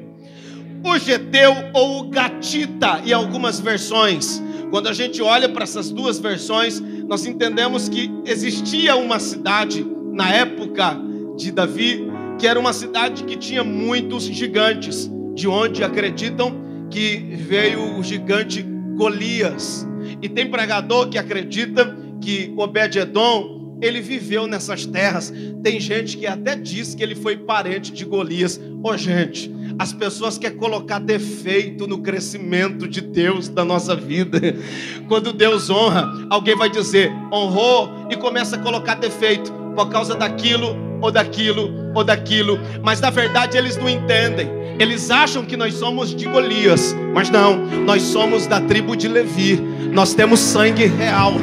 O 0.84 0.98
Geteu 0.98 1.54
ou 1.72 2.00
o 2.00 2.10
Gatita, 2.10 3.00
em 3.06 3.14
algumas 3.14 3.58
versões. 3.58 4.42
Quando 4.70 4.86
a 4.86 4.92
gente 4.92 5.22
olha 5.22 5.48
para 5.48 5.62
essas 5.62 5.90
duas 5.90 6.18
versões, 6.18 6.78
nós 7.08 7.24
entendemos 7.24 7.88
que 7.88 8.12
existia 8.26 8.94
uma 8.94 9.18
cidade 9.18 9.82
na 10.12 10.28
época 10.28 11.00
de 11.38 11.50
Davi, 11.50 12.06
que 12.38 12.46
era 12.46 12.60
uma 12.60 12.74
cidade 12.74 13.24
que 13.24 13.34
tinha 13.34 13.64
muitos 13.64 14.24
gigantes, 14.24 15.10
de 15.34 15.48
onde 15.48 15.82
acreditam 15.82 16.54
que 16.90 17.16
veio 17.16 17.98
o 17.98 18.02
gigante 18.02 18.60
Golias. 18.94 19.90
E 20.22 20.28
tem 20.28 20.48
pregador 20.48 21.08
que 21.08 21.18
acredita 21.18 21.96
que 22.20 22.54
Obed-edom 22.56 23.78
ele 23.82 24.00
viveu 24.00 24.46
nessas 24.46 24.86
terras. 24.86 25.32
Tem 25.62 25.80
gente 25.80 26.16
que 26.16 26.26
até 26.26 26.54
diz 26.54 26.94
que 26.94 27.02
ele 27.02 27.16
foi 27.16 27.36
parente 27.36 27.92
de 27.92 28.04
Golias. 28.04 28.58
Ô 28.80 28.90
oh, 28.90 28.96
gente, 28.96 29.52
as 29.78 29.92
pessoas 29.92 30.38
querem 30.38 30.56
colocar 30.56 31.00
defeito 31.00 31.88
no 31.88 31.98
crescimento 31.98 32.86
de 32.86 33.00
Deus 33.00 33.48
da 33.48 33.64
nossa 33.64 33.96
vida. 33.96 34.38
Quando 35.08 35.32
Deus 35.32 35.68
honra, 35.68 36.08
alguém 36.30 36.54
vai 36.56 36.70
dizer 36.70 37.10
honrou 37.32 38.06
e 38.08 38.16
começa 38.16 38.54
a 38.54 38.58
colocar 38.60 38.94
defeito 38.94 39.52
por 39.74 39.88
causa 39.90 40.14
daquilo 40.14 40.76
ou 41.00 41.10
daquilo 41.10 41.72
ou 41.94 42.04
daquilo, 42.04 42.58
mas 42.82 43.00
na 43.00 43.10
verdade 43.10 43.58
eles 43.58 43.76
não 43.76 43.88
entendem. 43.88 44.62
Eles 44.78 45.10
acham 45.10 45.44
que 45.44 45.56
nós 45.56 45.74
somos 45.74 46.14
de 46.14 46.26
Golias, 46.26 46.94
mas 47.14 47.30
não, 47.30 47.66
nós 47.84 48.02
somos 48.02 48.46
da 48.46 48.60
tribo 48.60 48.96
de 48.96 49.08
Levi. 49.08 49.60
Nós 49.92 50.14
temos 50.14 50.40
sangue 50.40 50.86
real, 50.86 51.34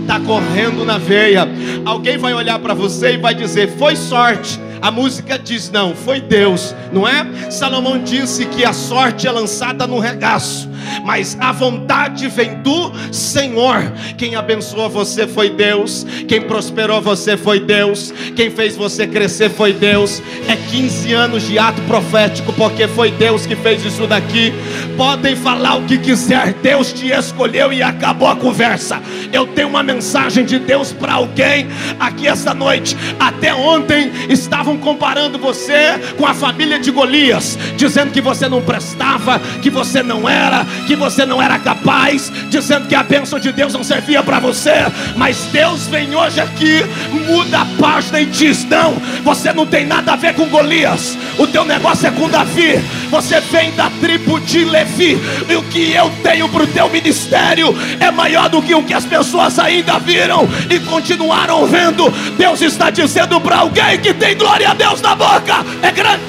está 0.00 0.20
correndo 0.20 0.84
na 0.84 0.96
veia. 0.96 1.48
Alguém 1.84 2.16
vai 2.16 2.32
olhar 2.32 2.58
para 2.58 2.74
você 2.74 3.14
e 3.14 3.16
vai 3.16 3.34
dizer: 3.34 3.76
Foi 3.76 3.96
sorte. 3.96 4.60
A 4.80 4.90
música 4.90 5.38
diz: 5.38 5.70
Não, 5.70 5.94
foi 5.94 6.20
Deus, 6.20 6.74
não 6.92 7.06
é? 7.06 7.50
Salomão 7.50 8.02
disse 8.02 8.46
que 8.46 8.64
a 8.64 8.72
sorte 8.72 9.26
é 9.26 9.30
lançada 9.30 9.86
no 9.86 9.98
regaço 9.98 10.68
mas 11.04 11.36
a 11.40 11.52
vontade 11.52 12.28
vem 12.28 12.62
do 12.62 12.92
Senhor. 13.12 13.92
Quem 14.16 14.34
abençoou 14.34 14.88
você 14.88 15.26
foi 15.26 15.50
Deus, 15.50 16.06
quem 16.28 16.42
prosperou 16.42 17.00
você 17.00 17.36
foi 17.36 17.60
Deus, 17.60 18.12
quem 18.34 18.50
fez 18.50 18.76
você 18.76 19.06
crescer 19.06 19.50
foi 19.50 19.72
Deus. 19.72 20.22
É 20.48 20.56
15 20.56 21.12
anos 21.12 21.46
de 21.46 21.58
ato 21.58 21.80
profético, 21.82 22.52
porque 22.52 22.86
foi 22.88 23.10
Deus 23.10 23.46
que 23.46 23.56
fez 23.56 23.84
isso 23.84 24.06
daqui. 24.06 24.52
Podem 24.96 25.36
falar 25.36 25.76
o 25.76 25.82
que 25.82 25.98
quiser, 25.98 26.54
Deus 26.54 26.92
te 26.92 27.10
escolheu 27.10 27.72
e 27.72 27.82
acabou 27.82 28.28
a 28.28 28.36
conversa. 28.36 29.00
Eu 29.32 29.46
tenho 29.46 29.68
uma 29.68 29.82
mensagem 29.82 30.44
de 30.44 30.58
Deus 30.58 30.92
para 30.92 31.14
alguém 31.14 31.66
aqui 31.98 32.26
esta 32.26 32.54
noite. 32.54 32.96
Até 33.18 33.54
ontem 33.54 34.10
estavam 34.28 34.76
comparando 34.78 35.38
você 35.38 35.98
com 36.16 36.26
a 36.26 36.34
família 36.34 36.78
de 36.78 36.90
Golias, 36.90 37.58
dizendo 37.76 38.12
que 38.12 38.20
você 38.20 38.48
não 38.48 38.62
prestava, 38.62 39.38
que 39.62 39.70
você 39.70 40.02
não 40.02 40.28
era, 40.28 40.66
que 40.86 40.96
você 40.96 41.24
não 41.24 41.40
era 41.40 41.58
capaz, 41.58 42.32
dizendo 42.48 42.86
que 42.86 42.94
a 42.94 43.02
bênção 43.02 43.38
de 43.38 43.52
Deus 43.52 43.72
não 43.72 43.84
servia 43.84 44.22
para 44.22 44.38
você, 44.38 44.86
mas 45.16 45.36
Deus 45.52 45.86
vem 45.86 46.14
hoje 46.14 46.40
aqui, 46.40 46.84
muda 47.26 47.60
a 47.60 47.66
página 47.80 48.20
e 48.20 48.26
diz: 48.26 48.64
Não, 48.64 48.94
você 49.22 49.52
não 49.52 49.66
tem 49.66 49.86
nada 49.86 50.12
a 50.12 50.16
ver 50.16 50.34
com 50.34 50.48
Golias, 50.48 51.16
o 51.38 51.46
teu 51.46 51.64
negócio 51.64 52.06
é 52.06 52.10
com 52.10 52.28
Davi, 52.28 52.82
você 53.10 53.40
vem 53.40 53.72
da 53.72 53.90
tribo 54.00 54.40
de 54.40 54.64
Levi, 54.64 55.18
e 55.48 55.56
o 55.56 55.62
que 55.64 55.92
eu 55.92 56.10
tenho 56.22 56.48
para 56.48 56.64
o 56.64 56.66
teu 56.66 56.88
ministério 56.88 57.74
é 58.00 58.10
maior 58.10 58.48
do 58.48 58.62
que 58.62 58.74
o 58.74 58.82
que 58.82 58.94
as 58.94 59.04
pessoas 59.04 59.58
ainda 59.58 59.98
viram 59.98 60.48
e 60.70 60.78
continuaram 60.80 61.66
vendo. 61.66 62.10
Deus 62.36 62.60
está 62.60 62.90
dizendo 62.90 63.40
para 63.40 63.58
alguém 63.58 63.98
que 63.98 64.12
tem 64.14 64.36
glória 64.36 64.70
a 64.70 64.74
Deus 64.74 65.00
na 65.00 65.14
boca: 65.14 65.64
é 65.82 65.90
grande, 65.90 66.22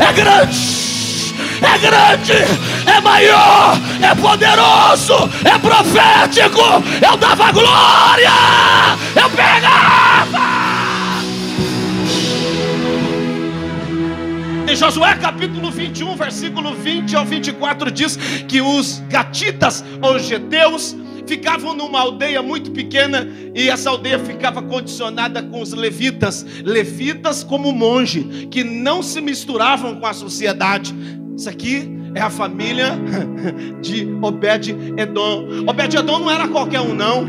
é 0.00 0.12
grande 0.12 0.85
é 1.66 1.78
grande, 1.78 2.32
é 2.86 3.00
maior, 3.00 3.76
é 4.00 4.14
poderoso, 4.14 5.14
é 5.44 5.58
profético. 5.58 6.62
Eu 7.04 7.16
dava 7.16 7.52
glória, 7.52 8.30
eu 9.14 9.30
pegava. 9.30 10.56
Em 14.68 14.74
Josué 14.74 15.14
capítulo 15.16 15.70
21, 15.70 16.16
versículo 16.16 16.74
20 16.74 17.16
ao 17.16 17.24
24, 17.24 17.90
diz 17.90 18.16
que 18.48 18.60
os 18.60 19.00
gatitas 19.08 19.84
ou 20.02 20.18
gedeus 20.18 20.96
ficavam 21.26 21.74
numa 21.74 22.00
aldeia 22.00 22.42
muito 22.42 22.70
pequena 22.70 23.28
e 23.54 23.68
essa 23.68 23.90
aldeia 23.90 24.18
ficava 24.18 24.62
condicionada 24.62 25.42
com 25.42 25.60
os 25.60 25.72
levitas, 25.72 26.46
levitas 26.64 27.42
como 27.42 27.72
monge, 27.72 28.48
que 28.50 28.62
não 28.62 29.02
se 29.02 29.20
misturavam 29.20 29.96
com 29.96 30.06
a 30.06 30.12
sociedade, 30.12 30.94
isso 31.36 31.48
aqui 31.48 31.88
é 32.14 32.20
a 32.20 32.30
família 32.30 32.98
de 33.82 34.08
Obed-Edom. 34.22 35.66
Obed-Edom 35.68 36.18
não 36.20 36.30
era 36.30 36.48
qualquer 36.48 36.80
um, 36.80 36.94
não. 36.94 37.26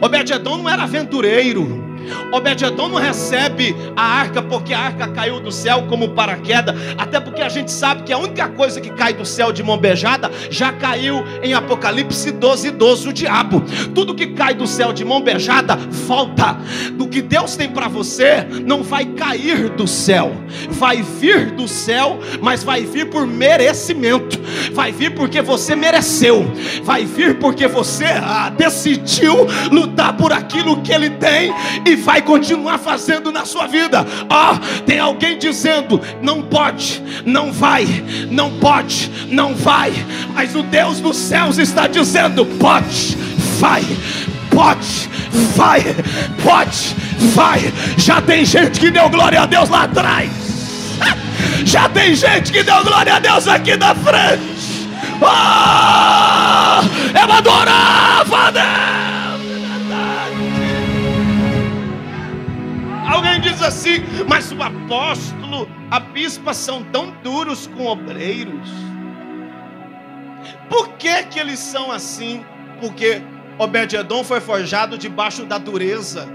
Obed-Edom 0.00 0.58
não 0.58 0.68
era 0.68 0.84
aventureiro. 0.84 1.93
Obed-Edom 2.32 2.88
não 2.88 2.98
recebe 2.98 3.74
a 3.96 4.02
arca 4.02 4.42
porque 4.42 4.72
a 4.72 4.80
arca 4.80 5.08
caiu 5.08 5.40
do 5.40 5.50
céu 5.50 5.84
como 5.88 6.10
paraquedas, 6.10 6.74
até 6.98 7.20
porque 7.20 7.42
a 7.42 7.48
gente 7.48 7.70
sabe 7.70 8.02
que 8.02 8.12
a 8.12 8.18
única 8.18 8.48
coisa 8.48 8.80
que 8.80 8.90
cai 8.90 9.12
do 9.12 9.24
céu 9.24 9.52
de 9.52 9.62
mão 9.62 9.78
beijada 9.78 10.30
já 10.50 10.72
caiu 10.72 11.24
em 11.42 11.54
Apocalipse 11.54 12.30
12, 12.30 12.70
12, 12.72 13.08
o 13.08 13.12
diabo. 13.12 13.62
Tudo 13.94 14.14
que 14.14 14.28
cai 14.28 14.54
do 14.54 14.66
céu 14.66 14.92
de 14.92 15.04
mão 15.04 15.20
beijada 15.20 15.76
volta. 15.76 16.58
Do 16.94 17.08
que 17.08 17.22
Deus 17.22 17.56
tem 17.56 17.68
para 17.68 17.88
você 17.88 18.46
não 18.64 18.82
vai 18.82 19.04
cair 19.06 19.70
do 19.70 19.86
céu, 19.86 20.32
vai 20.70 21.02
vir 21.02 21.50
do 21.52 21.66
céu, 21.68 22.18
mas 22.40 22.62
vai 22.62 22.82
vir 22.82 23.10
por 23.10 23.26
merecimento, 23.26 24.38
vai 24.72 24.92
vir 24.92 25.14
porque 25.14 25.40
você 25.42 25.74
mereceu, 25.74 26.44
vai 26.82 27.04
vir 27.04 27.38
porque 27.38 27.66
você 27.66 28.04
ah, 28.04 28.50
decidiu 28.50 29.46
lutar 29.70 30.16
por 30.16 30.32
aquilo 30.32 30.80
que 30.82 30.92
Ele 30.92 31.10
tem 31.10 31.52
e 31.86 31.93
vai 31.96 32.22
continuar 32.22 32.78
fazendo 32.78 33.30
na 33.30 33.44
sua 33.44 33.66
vida. 33.66 34.06
Ó, 34.28 34.54
oh, 34.54 34.82
tem 34.82 34.98
alguém 34.98 35.38
dizendo: 35.38 36.00
não 36.22 36.42
pode, 36.42 37.02
não 37.24 37.52
vai, 37.52 37.86
não 38.30 38.50
pode, 38.58 39.10
não 39.28 39.54
vai, 39.54 39.92
mas 40.32 40.54
o 40.54 40.62
Deus 40.62 41.00
dos 41.00 41.16
céus 41.16 41.58
está 41.58 41.86
dizendo: 41.86 42.44
pode, 42.58 43.16
vai, 43.58 43.84
pode, 44.50 45.08
vai, 45.56 45.82
pode, 46.42 46.96
vai. 47.34 47.72
Já 47.96 48.20
tem 48.20 48.44
gente 48.44 48.80
que 48.80 48.90
deu 48.90 49.08
glória 49.08 49.42
a 49.42 49.46
Deus 49.46 49.68
lá 49.68 49.84
atrás. 49.84 50.30
Já 51.64 51.88
tem 51.88 52.14
gente 52.14 52.52
que 52.52 52.62
deu 52.62 52.84
glória 52.84 53.16
a 53.16 53.18
Deus 53.18 53.48
aqui 53.48 53.76
na 53.76 53.94
frente. 53.94 54.54
Oh, 55.20 57.18
eu 57.18 57.32
adorava 57.32 58.38
a 58.38 58.50
Deus. 58.50 59.13
Diz 63.44 63.62
assim, 63.62 64.02
mas 64.28 64.50
o 64.50 64.62
apóstolo, 64.62 65.68
a 65.90 66.00
bispa 66.00 66.52
são 66.52 66.82
tão 66.84 67.12
duros 67.22 67.66
com 67.66 67.86
obreiros. 67.86 68.68
Por 70.68 70.88
que 70.94 71.22
que 71.24 71.38
eles 71.38 71.58
são 71.58 71.92
assim? 71.92 72.44
Porque 72.80 73.22
Obed-edom 73.58 74.24
foi 74.24 74.40
forjado 74.40 74.98
debaixo 74.98 75.44
da 75.44 75.58
dureza 75.58 76.28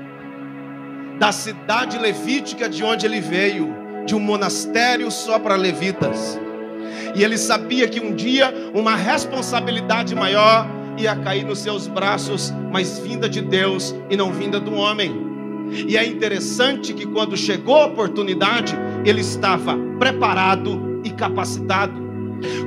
da 1.20 1.34
cidade 1.34 1.98
levítica 1.98 2.70
de 2.70 2.82
onde 2.82 3.06
ele 3.06 3.20
veio, 3.20 3.76
de 4.06 4.16
um 4.16 4.20
monastério 4.20 5.12
só 5.12 5.38
para 5.38 5.56
levitas. 5.56 6.40
E 7.14 7.24
ele 7.24 7.38
sabia 7.38 7.88
que 7.90 8.00
um 8.00 8.16
dia 8.16 8.54
uma 8.74 8.96
responsabilidade 8.96 10.16
maior 10.16 10.66
ia 10.98 11.16
cair 11.18 11.44
nos 11.44 11.60
seus 11.60 11.88
braços, 11.88 12.54
mas 12.72 13.00
vinda 13.00 13.28
de 13.28 13.42
Deus 13.42 13.94
e 14.10 14.16
não 14.16 14.32
vinda 14.32 14.60
do 14.60 14.74
homem. 14.74 15.29
E 15.72 15.98
é 15.98 16.06
interessante 16.06 16.94
que 16.94 17.06
quando 17.06 17.38
chegou 17.38 17.76
a 17.76 17.86
oportunidade, 17.86 18.76
ele 19.06 19.22
estava 19.22 19.78
preparado 19.98 21.02
e 21.04 21.10
capacitado. 21.10 22.10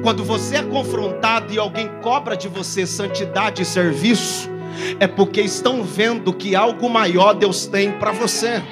Quando 0.03 0.25
você 0.25 0.57
é 0.57 0.63
confrontado 0.63 1.53
e 1.53 1.59
alguém 1.59 1.89
cobra 2.03 2.37
de 2.37 2.49
você 2.49 2.87
santidade 2.87 3.63
e 3.63 3.65
serviço, 3.65 4.51
é 4.99 5.07
porque 5.07 5.41
estão 5.41 5.83
vendo 5.83 6.33
que 6.33 6.55
algo 6.55 6.89
maior 6.89 7.35
Deus 7.35 7.67
tem 7.67 7.93
para 7.93 8.13
você. 8.13 8.63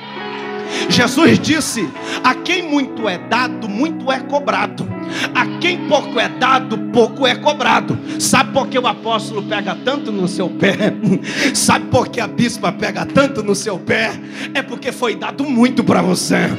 Jesus 0.88 1.38
disse: 1.38 1.88
A 2.22 2.34
quem 2.34 2.62
muito 2.62 3.08
é 3.08 3.18
dado, 3.18 3.68
muito 3.68 4.10
é 4.10 4.20
cobrado. 4.20 4.86
A 5.34 5.46
quem 5.60 5.88
pouco 5.88 6.18
é 6.18 6.28
dado, 6.28 6.78
pouco 6.92 7.26
é 7.26 7.34
cobrado. 7.34 7.98
Sabe 8.18 8.52
por 8.52 8.68
que 8.68 8.78
o 8.78 8.86
apóstolo 8.86 9.42
pega 9.42 9.74
tanto 9.74 10.12
no 10.12 10.28
seu 10.28 10.48
pé? 10.48 10.94
Sabe 11.54 11.86
por 11.86 12.08
que 12.08 12.20
a 12.20 12.26
bispa 12.26 12.72
pega 12.72 13.04
tanto 13.06 13.42
no 13.42 13.54
seu 13.54 13.78
pé? 13.78 14.12
É 14.54 14.62
porque 14.62 14.92
foi 14.92 15.14
dado 15.16 15.44
muito 15.44 15.82
para 15.84 16.02
você. 16.02 16.50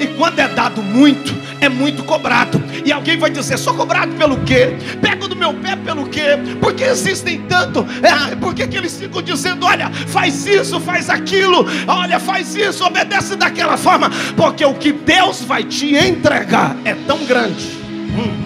E 0.00 0.06
quando 0.18 0.38
é 0.38 0.48
dado 0.48 0.82
muito, 0.82 1.34
é 1.60 1.68
muito 1.68 2.04
cobrado. 2.04 2.62
E 2.84 2.92
alguém 2.92 3.16
vai 3.16 3.30
dizer: 3.30 3.58
sou 3.58 3.74
cobrado 3.74 4.12
pelo 4.14 4.38
quê? 4.44 4.76
Pego 5.00 5.28
do 5.28 5.36
meu 5.36 5.54
pé 5.54 5.76
pelo 5.76 6.06
quê? 6.08 6.38
Porque 6.60 6.84
existem 6.84 7.42
tanto. 7.42 7.86
É, 8.02 8.34
que 8.66 8.76
eles 8.76 8.98
ficam 8.98 9.22
dizendo: 9.22 9.66
olha, 9.66 9.90
faz 9.90 10.46
isso, 10.46 10.80
faz 10.80 11.10
aquilo, 11.10 11.66
olha, 11.86 12.18
faz 12.18 12.54
isso, 12.54 12.84
obedece 12.84 13.36
daquela 13.36 13.76
forma? 13.76 14.10
Porque 14.36 14.64
o 14.64 14.74
que 14.74 14.92
Deus 14.92 15.42
vai 15.42 15.64
te 15.64 15.94
entregar 15.94 16.76
é 16.84 16.94
tão 16.94 17.24
grande 17.24 17.83
Mm. 18.14 18.43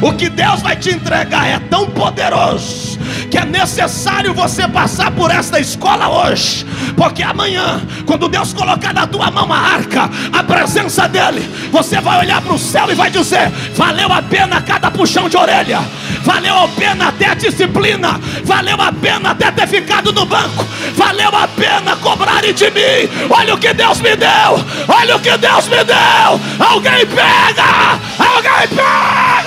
O 0.00 0.12
que 0.12 0.28
Deus 0.28 0.62
vai 0.62 0.76
te 0.76 0.90
entregar 0.90 1.46
é 1.46 1.58
tão 1.58 1.86
poderoso 1.86 2.98
que 3.30 3.38
é 3.38 3.44
necessário 3.44 4.34
você 4.34 4.66
passar 4.66 5.10
por 5.12 5.30
esta 5.30 5.60
escola 5.60 6.08
hoje, 6.08 6.66
porque 6.96 7.22
amanhã, 7.22 7.80
quando 8.06 8.28
Deus 8.28 8.52
colocar 8.52 8.92
na 8.92 9.06
tua 9.06 9.30
mão 9.30 9.52
a 9.52 9.58
arca, 9.58 10.10
a 10.32 10.42
presença 10.42 11.08
dele, 11.08 11.48
você 11.70 12.00
vai 12.00 12.20
olhar 12.20 12.40
para 12.40 12.52
o 12.52 12.58
céu 12.58 12.90
e 12.90 12.94
vai 12.94 13.10
dizer: 13.10 13.50
valeu 13.74 14.12
a 14.12 14.20
pena 14.22 14.60
cada 14.60 14.90
puxão 14.90 15.28
de 15.28 15.36
orelha, 15.36 15.80
valeu 16.22 16.56
a 16.56 16.68
pena 16.68 17.08
até 17.08 17.26
a 17.26 17.34
disciplina, 17.34 18.20
valeu 18.44 18.80
a 18.80 18.92
pena 18.92 19.30
até 19.30 19.50
ter 19.50 19.68
ficado 19.68 20.12
no 20.12 20.26
banco, 20.26 20.66
valeu 20.94 21.30
a 21.34 21.46
pena 21.48 21.96
cobrarem 21.96 22.52
de 22.52 22.70
mim. 22.70 23.28
Olha 23.30 23.54
o 23.54 23.58
que 23.58 23.72
Deus 23.72 24.00
me 24.00 24.16
deu, 24.16 24.64
olha 24.88 25.16
o 25.16 25.20
que 25.20 25.36
Deus 25.36 25.68
me 25.68 25.84
deu. 25.84 26.40
Alguém 26.58 27.06
pega, 27.06 27.98
alguém 28.18 28.68
pega. 28.68 29.39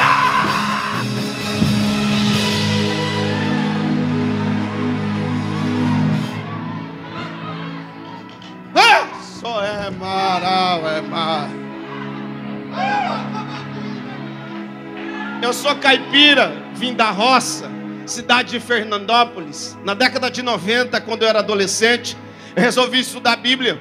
Eu 15.44 15.52
sou 15.52 15.76
caipira, 15.76 16.56
vim 16.74 16.94
da 16.94 17.12
roça, 17.12 17.70
cidade 18.06 18.52
de 18.52 18.62
Fernandópolis. 18.62 19.78
Na 19.84 19.94
década 19.94 20.32
de 20.32 20.42
90, 20.42 21.02
quando 21.02 21.24
eu 21.24 21.28
era 21.28 21.40
adolescente, 21.40 22.16
eu 22.56 22.64
resolvi 22.64 23.02
estudar 23.02 23.34
a 23.34 23.36
Bíblia. 23.36 23.78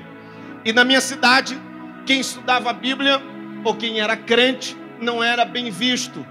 E 0.65 0.73
na 0.73 0.85
minha 0.85 1.01
cidade, 1.01 1.57
quem 2.05 2.19
estudava 2.19 2.71
a 2.71 2.73
Bíblia, 2.73 3.23
ou 3.63 3.77
quem 3.77 4.01
era 4.01 4.17
crente, 4.17 4.77
não 5.01 5.23
era 5.23 5.45
bem 5.45 5.71
visto. 5.71 6.27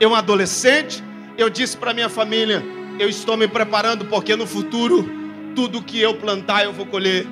Eu, 0.00 0.12
um 0.12 0.14
adolescente, 0.14 1.04
eu 1.36 1.50
disse 1.50 1.76
para 1.76 1.92
minha 1.92 2.08
família: 2.08 2.64
eu 2.98 3.06
estou 3.06 3.36
me 3.36 3.46
preparando 3.46 4.06
porque 4.06 4.34
no 4.34 4.46
futuro, 4.46 5.06
tudo 5.54 5.82
que 5.82 6.00
eu 6.00 6.14
plantar, 6.14 6.64
eu 6.64 6.72
vou 6.72 6.86
colher 6.86 7.26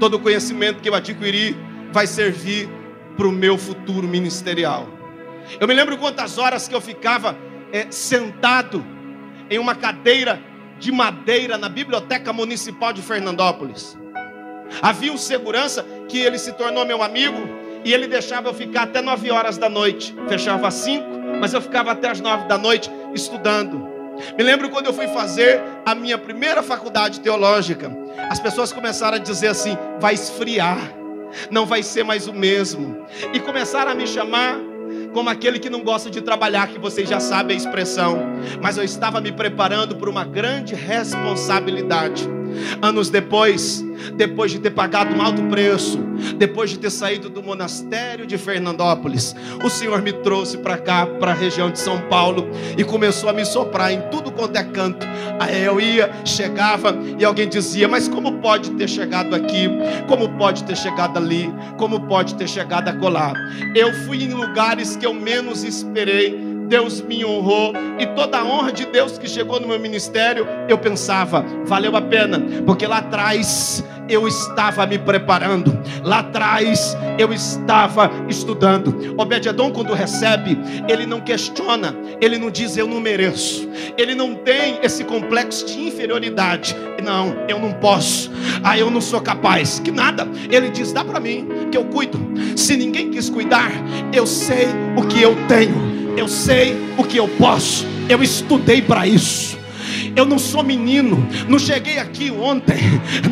todo 0.00 0.14
o 0.14 0.18
conhecimento 0.18 0.82
que 0.82 0.88
eu 0.88 0.96
adquiri 0.96 1.56
vai 1.92 2.08
servir 2.08 2.68
para 3.16 3.28
o 3.28 3.30
meu 3.30 3.56
futuro 3.56 4.08
ministerial. 4.08 5.01
Eu 5.60 5.66
me 5.68 5.74
lembro 5.74 5.96
quantas 5.98 6.38
horas 6.38 6.68
que 6.68 6.74
eu 6.74 6.80
ficava 6.80 7.36
é, 7.72 7.86
sentado 7.90 8.84
em 9.50 9.58
uma 9.58 9.74
cadeira 9.74 10.40
de 10.78 10.90
madeira 10.90 11.56
na 11.56 11.68
biblioteca 11.68 12.32
municipal 12.32 12.92
de 12.92 13.02
Fernandópolis. 13.02 13.96
Havia 14.80 15.12
um 15.12 15.18
segurança 15.18 15.84
que 16.08 16.18
ele 16.18 16.38
se 16.38 16.52
tornou 16.52 16.84
meu 16.84 17.02
amigo 17.02 17.38
e 17.84 17.92
ele 17.92 18.06
deixava 18.06 18.48
eu 18.48 18.54
ficar 18.54 18.82
até 18.82 19.00
nove 19.00 19.30
horas 19.30 19.58
da 19.58 19.68
noite. 19.68 20.14
Fechava 20.28 20.68
às 20.68 20.74
cinco, 20.74 21.08
mas 21.40 21.52
eu 21.52 21.60
ficava 21.60 21.92
até 21.92 22.08
às 22.08 22.20
nove 22.20 22.46
da 22.46 22.56
noite 22.56 22.90
estudando. 23.14 23.90
Me 24.36 24.44
lembro 24.44 24.70
quando 24.70 24.86
eu 24.86 24.92
fui 24.92 25.08
fazer 25.08 25.60
a 25.84 25.94
minha 25.94 26.18
primeira 26.18 26.62
faculdade 26.62 27.20
teológica. 27.20 27.90
As 28.30 28.38
pessoas 28.38 28.72
começaram 28.72 29.16
a 29.16 29.20
dizer 29.20 29.48
assim: 29.48 29.76
vai 29.98 30.14
esfriar, 30.14 30.78
não 31.50 31.66
vai 31.66 31.82
ser 31.82 32.04
mais 32.04 32.26
o 32.26 32.32
mesmo. 32.32 33.06
E 33.32 33.40
começaram 33.40 33.92
a 33.92 33.94
me 33.94 34.06
chamar 34.06 34.58
como 35.12 35.28
aquele 35.28 35.58
que 35.58 35.70
não 35.70 35.82
gosta 35.82 36.10
de 36.10 36.20
trabalhar, 36.20 36.68
que 36.68 36.78
vocês 36.78 37.08
já 37.08 37.20
sabem 37.20 37.54
a 37.54 37.58
expressão. 37.58 38.18
Mas 38.60 38.76
eu 38.76 38.84
estava 38.84 39.20
me 39.20 39.32
preparando 39.32 39.96
para 39.96 40.10
uma 40.10 40.24
grande 40.24 40.74
responsabilidade. 40.74 42.28
Anos 42.80 43.10
depois, 43.10 43.84
depois 44.14 44.50
de 44.50 44.58
ter 44.58 44.70
pagado 44.70 45.14
um 45.14 45.22
alto 45.22 45.42
preço, 45.44 45.98
depois 46.36 46.70
de 46.70 46.78
ter 46.78 46.90
saído 46.90 47.28
do 47.28 47.42
monastério 47.42 48.26
de 48.26 48.36
Fernandópolis, 48.38 49.34
o 49.64 49.70
Senhor 49.70 50.02
me 50.02 50.12
trouxe 50.12 50.58
para 50.58 50.78
cá, 50.78 51.06
para 51.06 51.32
a 51.32 51.34
região 51.34 51.70
de 51.70 51.78
São 51.78 52.00
Paulo, 52.08 52.48
e 52.76 52.84
começou 52.84 53.28
a 53.28 53.32
me 53.32 53.44
soprar 53.44 53.92
em 53.92 54.00
tudo 54.10 54.30
quanto 54.30 54.56
é 54.56 54.64
canto. 54.64 55.06
Aí 55.38 55.62
eu 55.64 55.80
ia, 55.80 56.10
chegava, 56.24 56.96
e 57.18 57.24
alguém 57.24 57.48
dizia: 57.48 57.88
Mas 57.88 58.08
como 58.08 58.40
pode 58.40 58.70
ter 58.72 58.88
chegado 58.88 59.34
aqui? 59.34 59.68
Como 60.08 60.28
pode 60.36 60.64
ter 60.64 60.76
chegado 60.76 61.16
ali? 61.16 61.52
Como 61.76 62.06
pode 62.06 62.34
ter 62.34 62.48
chegado 62.48 62.88
a 62.88 62.92
colar? 62.92 63.34
Eu 63.74 63.92
fui 64.04 64.24
em 64.24 64.32
lugares 64.32 64.96
que 64.96 65.06
eu 65.06 65.14
menos 65.14 65.64
esperei 65.64 66.51
Deus 66.72 67.02
me 67.02 67.22
honrou 67.22 67.74
e 67.98 68.06
toda 68.06 68.38
a 68.38 68.44
honra 68.46 68.72
de 68.72 68.86
Deus 68.86 69.18
que 69.18 69.28
chegou 69.28 69.60
no 69.60 69.68
meu 69.68 69.78
ministério, 69.78 70.46
eu 70.70 70.78
pensava, 70.78 71.44
valeu 71.66 71.94
a 71.94 72.00
pena, 72.00 72.42
porque 72.64 72.86
lá 72.86 72.96
atrás 72.96 73.84
eu 74.08 74.26
estava 74.26 74.86
me 74.86 74.98
preparando, 74.98 75.78
lá 76.02 76.20
atrás 76.20 76.96
eu 77.18 77.30
estava 77.30 78.10
estudando. 78.26 79.14
Obed-Edom, 79.18 79.70
quando 79.70 79.92
recebe, 79.92 80.58
ele 80.88 81.04
não 81.04 81.20
questiona, 81.20 81.94
ele 82.22 82.38
não 82.38 82.50
diz 82.50 82.74
eu 82.78 82.86
não 82.86 83.02
mereço, 83.02 83.68
ele 83.98 84.14
não 84.14 84.34
tem 84.34 84.78
esse 84.82 85.04
complexo 85.04 85.66
de 85.66 85.78
inferioridade. 85.78 86.74
Não, 87.04 87.36
eu 87.48 87.58
não 87.58 87.74
posso, 87.74 88.30
ah, 88.64 88.78
eu 88.78 88.90
não 88.90 89.00
sou 89.02 89.20
capaz, 89.20 89.78
que 89.78 89.90
nada. 89.90 90.26
Ele 90.50 90.70
diz: 90.70 90.90
dá 90.90 91.04
para 91.04 91.20
mim, 91.20 91.46
que 91.70 91.76
eu 91.76 91.84
cuido. 91.84 92.18
Se 92.56 92.78
ninguém 92.78 93.10
quis 93.10 93.28
cuidar, 93.28 93.70
eu 94.12 94.26
sei 94.26 94.68
o 94.96 95.06
que 95.06 95.20
eu 95.20 95.36
tenho, 95.48 96.01
eu 96.16 96.28
sei 96.28 96.76
o 96.98 97.04
que 97.04 97.16
eu 97.16 97.28
posso, 97.28 97.86
eu 98.08 98.22
estudei 98.22 98.82
para 98.82 99.06
isso. 99.06 99.58
Eu 100.14 100.26
não 100.26 100.38
sou 100.38 100.62
menino, 100.62 101.26
não 101.48 101.58
cheguei 101.58 101.98
aqui 101.98 102.30
ontem. 102.30 102.78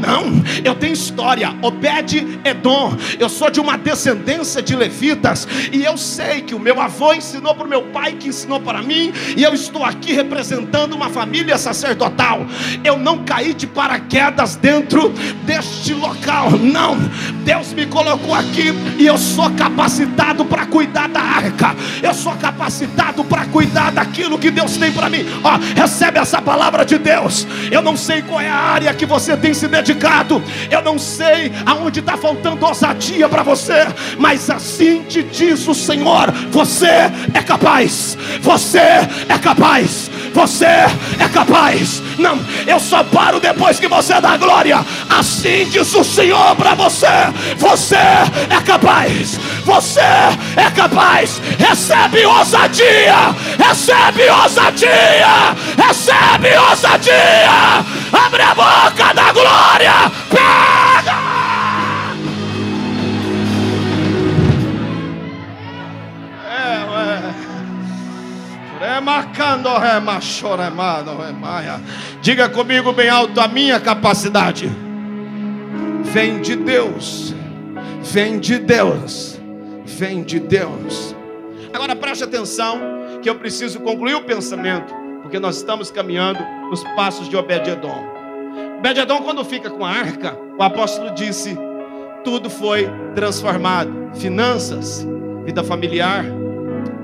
Não, 0.00 0.42
eu 0.64 0.74
tenho 0.74 0.92
história. 0.92 1.54
Obed 1.62 2.40
Edom, 2.44 2.96
eu 3.18 3.28
sou 3.28 3.50
de 3.50 3.60
uma 3.60 3.76
descendência 3.76 4.62
de 4.62 4.74
levitas 4.74 5.46
e 5.72 5.84
eu 5.84 5.96
sei 5.96 6.42
que 6.42 6.54
o 6.54 6.58
meu 6.58 6.80
avô 6.80 7.12
ensinou 7.12 7.54
para 7.54 7.66
o 7.66 7.68
meu 7.68 7.82
pai, 7.82 8.12
que 8.12 8.28
ensinou 8.28 8.60
para 8.60 8.82
mim, 8.82 9.12
e 9.36 9.42
eu 9.42 9.52
estou 9.52 9.84
aqui 9.84 10.12
representando 10.12 10.94
uma 10.94 11.10
família 11.10 11.58
sacerdotal. 11.58 12.46
Eu 12.82 12.98
não 12.98 13.24
caí 13.24 13.52
de 13.52 13.66
paraquedas 13.66 14.56
dentro 14.56 15.10
deste 15.44 15.92
local. 15.92 16.50
Não, 16.50 16.96
Deus 17.44 17.72
me 17.72 17.86
colocou 17.86 18.34
aqui 18.34 18.72
e 18.98 19.06
eu 19.06 19.18
sou 19.18 19.50
capacitado 19.50 20.44
para 20.44 20.66
cuidar 20.66 21.08
da 21.08 21.20
arca. 21.20 21.74
Eu 22.02 22.14
sou 22.14 22.32
capacitado 22.34 23.24
para 23.24 23.46
cuidar 23.46 23.92
daquilo 23.92 24.38
que 24.38 24.50
Deus 24.50 24.76
tem 24.76 24.92
para 24.92 25.10
mim. 25.10 25.26
Ó, 25.42 25.58
recebe 25.74 26.18
essa 26.18 26.40
palavra 26.40 26.69
palavra 26.70 26.84
de 26.84 26.98
Deus. 26.98 27.46
Eu 27.70 27.82
não 27.82 27.96
sei 27.96 28.22
qual 28.22 28.40
é 28.40 28.48
a 28.48 28.54
área 28.54 28.94
que 28.94 29.04
você 29.04 29.36
tem 29.36 29.52
se 29.52 29.66
dedicado. 29.66 30.42
Eu 30.70 30.80
não 30.82 30.98
sei 30.98 31.52
aonde 31.66 32.00
está 32.00 32.16
faltando 32.16 32.64
ousadia 32.64 33.28
para 33.28 33.42
você. 33.42 33.86
Mas 34.16 34.48
assim 34.48 35.02
te 35.02 35.22
diz 35.22 35.66
o 35.66 35.74
Senhor: 35.74 36.30
você 36.50 37.10
é 37.34 37.42
capaz. 37.44 38.16
Você 38.40 38.78
é 38.78 39.38
capaz. 39.42 40.10
Você 40.32 40.64
é 40.64 41.28
capaz. 41.32 42.02
Não, 42.18 42.38
eu 42.66 42.78
só 42.78 43.02
paro 43.02 43.40
depois 43.40 43.80
que 43.80 43.88
você 43.88 44.20
dá 44.20 44.36
glória. 44.36 44.84
Assim 45.08 45.68
diz 45.70 45.94
o 45.94 46.04
Senhor 46.04 46.54
para 46.56 46.74
você: 46.74 47.06
você 47.56 47.96
é 47.96 48.60
capaz. 48.64 49.38
Você 49.64 50.00
é 50.00 50.70
capaz. 50.74 51.40
Recebe 51.58 52.24
ousadia. 52.26 53.34
Recebe 53.58 54.28
ousadia. 54.28 55.56
Recebe 55.76 56.56
ousadia. 56.70 57.84
Abre 58.12 58.42
a 58.42 58.54
boca 58.54 59.14
da 59.14 59.32
glória. 59.32 60.12
Pega. 60.28 60.79
Diga 72.20 72.48
comigo 72.48 72.92
bem 72.92 73.08
alto: 73.08 73.40
a 73.40 73.48
minha 73.48 73.80
capacidade 73.80 74.70
vem 76.02 76.40
de 76.40 76.56
Deus, 76.56 77.34
vem 78.02 78.38
de 78.38 78.58
Deus, 78.58 79.40
vem 79.84 80.22
de 80.22 80.40
Deus. 80.40 81.14
Agora 81.72 81.94
preste 81.94 82.24
atenção, 82.24 82.80
que 83.22 83.30
eu 83.30 83.36
preciso 83.36 83.80
concluir 83.80 84.14
o 84.14 84.22
pensamento, 84.22 84.92
porque 85.22 85.38
nós 85.38 85.56
estamos 85.56 85.90
caminhando 85.90 86.40
nos 86.68 86.82
passos 86.94 87.28
de. 87.28 87.36
Obed-Edom, 87.36 89.22
quando 89.22 89.44
fica 89.44 89.70
com 89.70 89.84
a 89.84 89.90
arca, 89.90 90.36
o 90.58 90.62
apóstolo 90.62 91.14
disse: 91.14 91.56
tudo 92.24 92.50
foi 92.50 92.88
transformado, 93.14 94.10
finanças, 94.14 95.06
vida 95.44 95.62
familiar, 95.64 96.24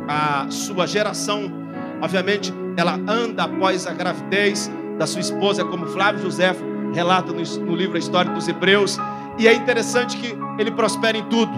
a 0.09 0.47
sua 0.51 0.87
geração 0.87 1.66
Obviamente, 2.01 2.53
ela 2.77 2.95
anda 3.09 3.45
após 3.45 3.87
a 3.87 3.93
gravidez 3.93 4.71
da 4.99 5.07
sua 5.07 5.21
esposa, 5.21 5.65
como 5.65 5.87
Flávio 5.87 6.23
José 6.23 6.55
relata 6.95 7.33
no, 7.33 7.75
livro 7.75 7.97
A 7.97 7.99
História 7.99 8.31
dos 8.33 8.49
Hebreus. 8.49 8.99
E 9.39 9.47
é 9.47 9.55
interessante 9.55 10.17
que 10.17 10.37
ele 10.59 10.71
prospera 10.71 11.17
em 11.17 11.25
tudo. 11.25 11.53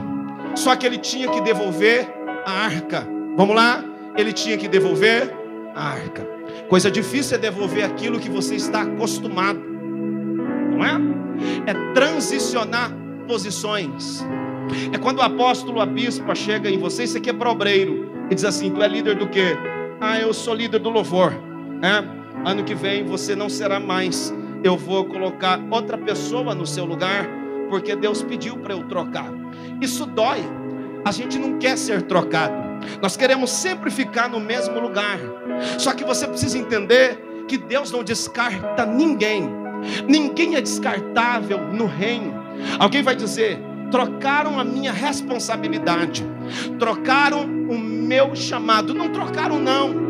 Só 0.54 0.74
que 0.74 0.86
ele 0.86 0.98
tinha 0.98 1.28
que 1.28 1.40
devolver 1.40 2.08
a 2.44 2.52
arca. 2.64 3.06
Vamos 3.36 3.54
lá? 3.54 3.84
Ele 4.16 4.32
tinha 4.32 4.56
que 4.56 4.66
devolver 4.66 5.32
a 5.74 5.90
arca. 5.90 6.26
Coisa 6.68 6.90
difícil 6.90 7.36
é 7.36 7.40
devolver 7.40 7.84
aquilo 7.84 8.18
que 8.18 8.28
você 8.28 8.56
está 8.56 8.82
acostumado. 8.82 9.60
Não 9.60 10.84
é? 10.84 10.98
É 11.66 11.92
transicionar 11.94 12.92
posições. 13.26 14.26
É 14.92 14.98
quando 14.98 15.18
o 15.18 15.22
apóstolo, 15.22 15.80
a 15.80 15.86
bispa 15.86 16.34
chega 16.34 16.68
em 16.68 16.78
você, 16.78 17.04
isso 17.04 17.16
aqui 17.16 17.30
é 17.30 17.32
obreiro, 17.32 18.10
e 18.30 18.34
diz 18.34 18.44
assim: 18.44 18.70
Tu 18.70 18.82
é 18.82 18.88
líder 18.88 19.16
do 19.16 19.28
que? 19.28 19.56
Ah, 20.00 20.18
eu 20.18 20.32
sou 20.32 20.54
líder 20.54 20.78
do 20.78 20.90
louvor. 20.90 21.32
É? 21.82 22.48
Ano 22.48 22.64
que 22.64 22.74
vem 22.74 23.04
você 23.04 23.34
não 23.34 23.48
será 23.48 23.80
mais. 23.80 24.32
Eu 24.62 24.76
vou 24.76 25.04
colocar 25.04 25.60
outra 25.70 25.98
pessoa 25.98 26.54
no 26.54 26.66
seu 26.66 26.84
lugar, 26.84 27.28
porque 27.68 27.96
Deus 27.96 28.22
pediu 28.22 28.56
para 28.58 28.74
eu 28.74 28.84
trocar. 28.84 29.32
Isso 29.80 30.06
dói. 30.06 30.38
A 31.04 31.10
gente 31.10 31.38
não 31.38 31.58
quer 31.58 31.76
ser 31.76 32.02
trocado. 32.02 32.54
Nós 33.02 33.16
queremos 33.16 33.50
sempre 33.50 33.90
ficar 33.90 34.28
no 34.28 34.40
mesmo 34.40 34.78
lugar. 34.78 35.18
Só 35.78 35.92
que 35.92 36.04
você 36.04 36.26
precisa 36.26 36.58
entender 36.58 37.18
que 37.48 37.58
Deus 37.58 37.90
não 37.90 38.04
descarta 38.04 38.86
ninguém. 38.86 39.48
Ninguém 40.06 40.56
é 40.56 40.60
descartável 40.60 41.58
no 41.72 41.86
reino. 41.86 42.34
Alguém 42.78 43.02
vai 43.02 43.16
dizer: 43.16 43.58
trocaram 43.90 44.58
a 44.58 44.64
minha 44.64 44.92
responsabilidade, 44.92 46.24
trocaram 46.78 47.42
o 47.68 47.78
meu 48.08 48.34
chamado. 48.34 48.94
Não 48.94 49.10
trocaram, 49.10 49.58
não. 49.60 50.08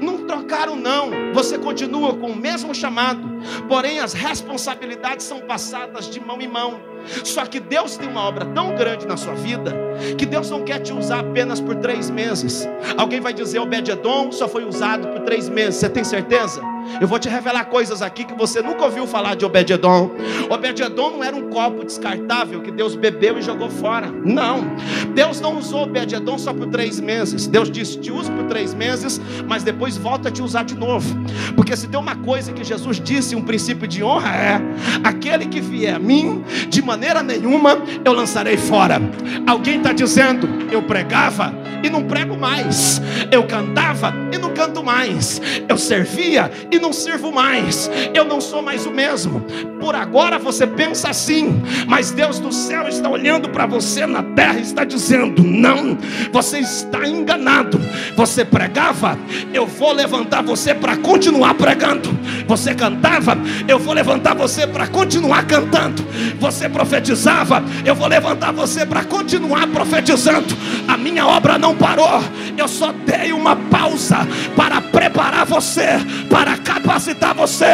Não 0.00 0.26
trocaram, 0.26 0.74
não. 0.74 1.34
Você 1.34 1.58
continua 1.58 2.14
com 2.14 2.28
o 2.28 2.36
mesmo 2.36 2.74
chamado, 2.74 3.20
porém 3.68 4.00
as 4.00 4.14
responsabilidades 4.14 5.26
são 5.26 5.40
passadas 5.42 6.10
de 6.10 6.18
mão 6.18 6.40
em 6.40 6.48
mão. 6.48 6.80
Só 7.22 7.44
que 7.44 7.60
Deus 7.60 7.96
tem 7.96 8.08
uma 8.08 8.22
obra 8.22 8.46
tão 8.46 8.74
grande 8.74 9.06
na 9.06 9.16
sua 9.16 9.34
vida 9.34 9.72
que 10.16 10.26
Deus 10.26 10.50
não 10.50 10.64
quer 10.64 10.80
te 10.80 10.92
usar 10.92 11.20
apenas 11.20 11.60
por 11.60 11.76
três 11.76 12.10
meses. 12.10 12.66
Alguém 12.96 13.20
vai 13.20 13.34
dizer: 13.34 13.58
Obed-Edom 13.58 14.32
só 14.32 14.48
foi 14.48 14.64
usado 14.64 15.06
por 15.08 15.20
três 15.20 15.48
meses. 15.48 15.76
Você 15.76 15.90
tem 15.90 16.02
certeza? 16.02 16.60
Eu 17.00 17.06
vou 17.06 17.18
te 17.18 17.28
revelar 17.28 17.66
coisas 17.66 18.02
aqui 18.02 18.24
que 18.24 18.34
você 18.34 18.62
nunca 18.62 18.84
ouviu 18.84 19.06
falar 19.06 19.34
de 19.34 19.44
Obed-Edom. 19.44 20.10
Obed-Edom 20.48 21.10
não 21.10 21.24
era 21.24 21.36
um 21.36 21.50
copo 21.50 21.84
descartável 21.84 22.60
que 22.60 22.70
Deus 22.70 22.94
bebeu 22.94 23.38
e 23.38 23.42
jogou 23.42 23.68
fora. 23.70 24.10
Não. 24.24 24.76
Deus 25.14 25.40
não 25.40 25.58
usou 25.58 25.82
Obed-Edom 25.82 26.38
só 26.38 26.52
por 26.52 26.66
três 26.68 27.00
meses. 27.00 27.46
Deus 27.46 27.70
disse: 27.70 27.98
te 27.98 28.10
uso 28.10 28.30
por 28.32 28.44
três 28.44 28.74
meses, 28.74 29.20
mas 29.46 29.62
depois 29.62 29.96
volta 29.96 30.28
a 30.28 30.32
te 30.32 30.42
usar 30.42 30.64
de 30.64 30.74
novo. 30.74 31.16
Porque 31.54 31.76
se 31.76 31.88
tem 31.88 31.98
uma 31.98 32.16
coisa 32.16 32.52
que 32.52 32.64
Jesus 32.64 33.00
disse, 33.00 33.36
um 33.36 33.42
princípio 33.42 33.86
de 33.86 34.02
honra 34.02 34.34
é: 34.34 34.60
aquele 35.04 35.46
que 35.46 35.60
vier 35.60 35.94
a 35.94 35.98
mim, 35.98 36.44
de 36.68 36.82
maneira 36.82 37.22
nenhuma 37.22 37.78
eu 38.04 38.12
lançarei 38.12 38.56
fora. 38.56 39.00
Alguém 39.46 39.78
está 39.78 39.92
dizendo: 39.92 40.48
eu 40.70 40.82
pregava 40.82 41.54
e 41.82 41.90
não 41.90 42.04
prego 42.04 42.36
mais. 42.36 43.00
Eu 43.30 43.46
cantava 43.46 44.12
e 44.32 44.38
não 44.38 44.52
canto 44.52 44.82
mais. 44.82 45.40
Eu 45.68 45.78
servia 45.78 46.50
e 46.70 46.75
não 46.78 46.92
sirvo 46.92 47.32
mais. 47.32 47.90
Eu 48.14 48.24
não 48.24 48.40
sou 48.40 48.62
mais 48.62 48.86
o 48.86 48.90
mesmo. 48.90 49.40
Por 49.80 49.94
agora 49.94 50.38
você 50.38 50.66
pensa 50.66 51.10
assim, 51.10 51.62
mas 51.86 52.10
Deus 52.10 52.38
do 52.38 52.52
céu 52.52 52.88
está 52.88 53.08
olhando 53.08 53.48
para 53.48 53.66
você 53.66 54.06
na 54.06 54.22
terra 54.22 54.58
e 54.58 54.62
está 54.62 54.84
dizendo: 54.84 55.42
não, 55.42 55.98
você 56.32 56.58
está 56.58 57.06
enganado. 57.06 57.80
Você 58.16 58.44
pregava, 58.44 59.18
eu 59.52 59.66
vou 59.66 59.92
levantar 59.92 60.42
você 60.42 60.74
para 60.74 60.96
continuar 60.96 61.54
pregando. 61.54 62.16
Você 62.46 62.74
cantava, 62.74 63.36
eu 63.66 63.78
vou 63.78 63.92
levantar 63.92 64.34
você 64.34 64.66
para 64.66 64.86
continuar 64.86 65.46
cantando. 65.46 66.04
Você 66.38 66.68
profetizava, 66.68 67.62
eu 67.84 67.94
vou 67.94 68.06
levantar 68.06 68.52
você 68.52 68.86
para 68.86 69.04
continuar 69.04 69.66
profetizando. 69.68 70.56
A 70.86 70.96
minha 70.96 71.26
obra 71.26 71.58
não 71.58 71.74
parou, 71.74 72.22
eu 72.56 72.68
só 72.68 72.92
dei 73.04 73.32
uma 73.32 73.56
pausa 73.56 74.26
para 74.54 74.80
preparar 74.80 75.44
você, 75.44 76.00
para 76.30 76.56
capacitar 76.66 77.32
você. 77.32 77.64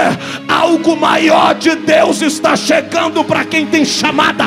Algo 0.47 0.95
maior 0.95 1.55
de 1.55 1.75
Deus 1.75 2.21
está 2.21 2.55
chegando 2.55 3.25
para 3.25 3.45
quem 3.45 3.67
tem 3.67 3.85
chamada. 3.85 4.45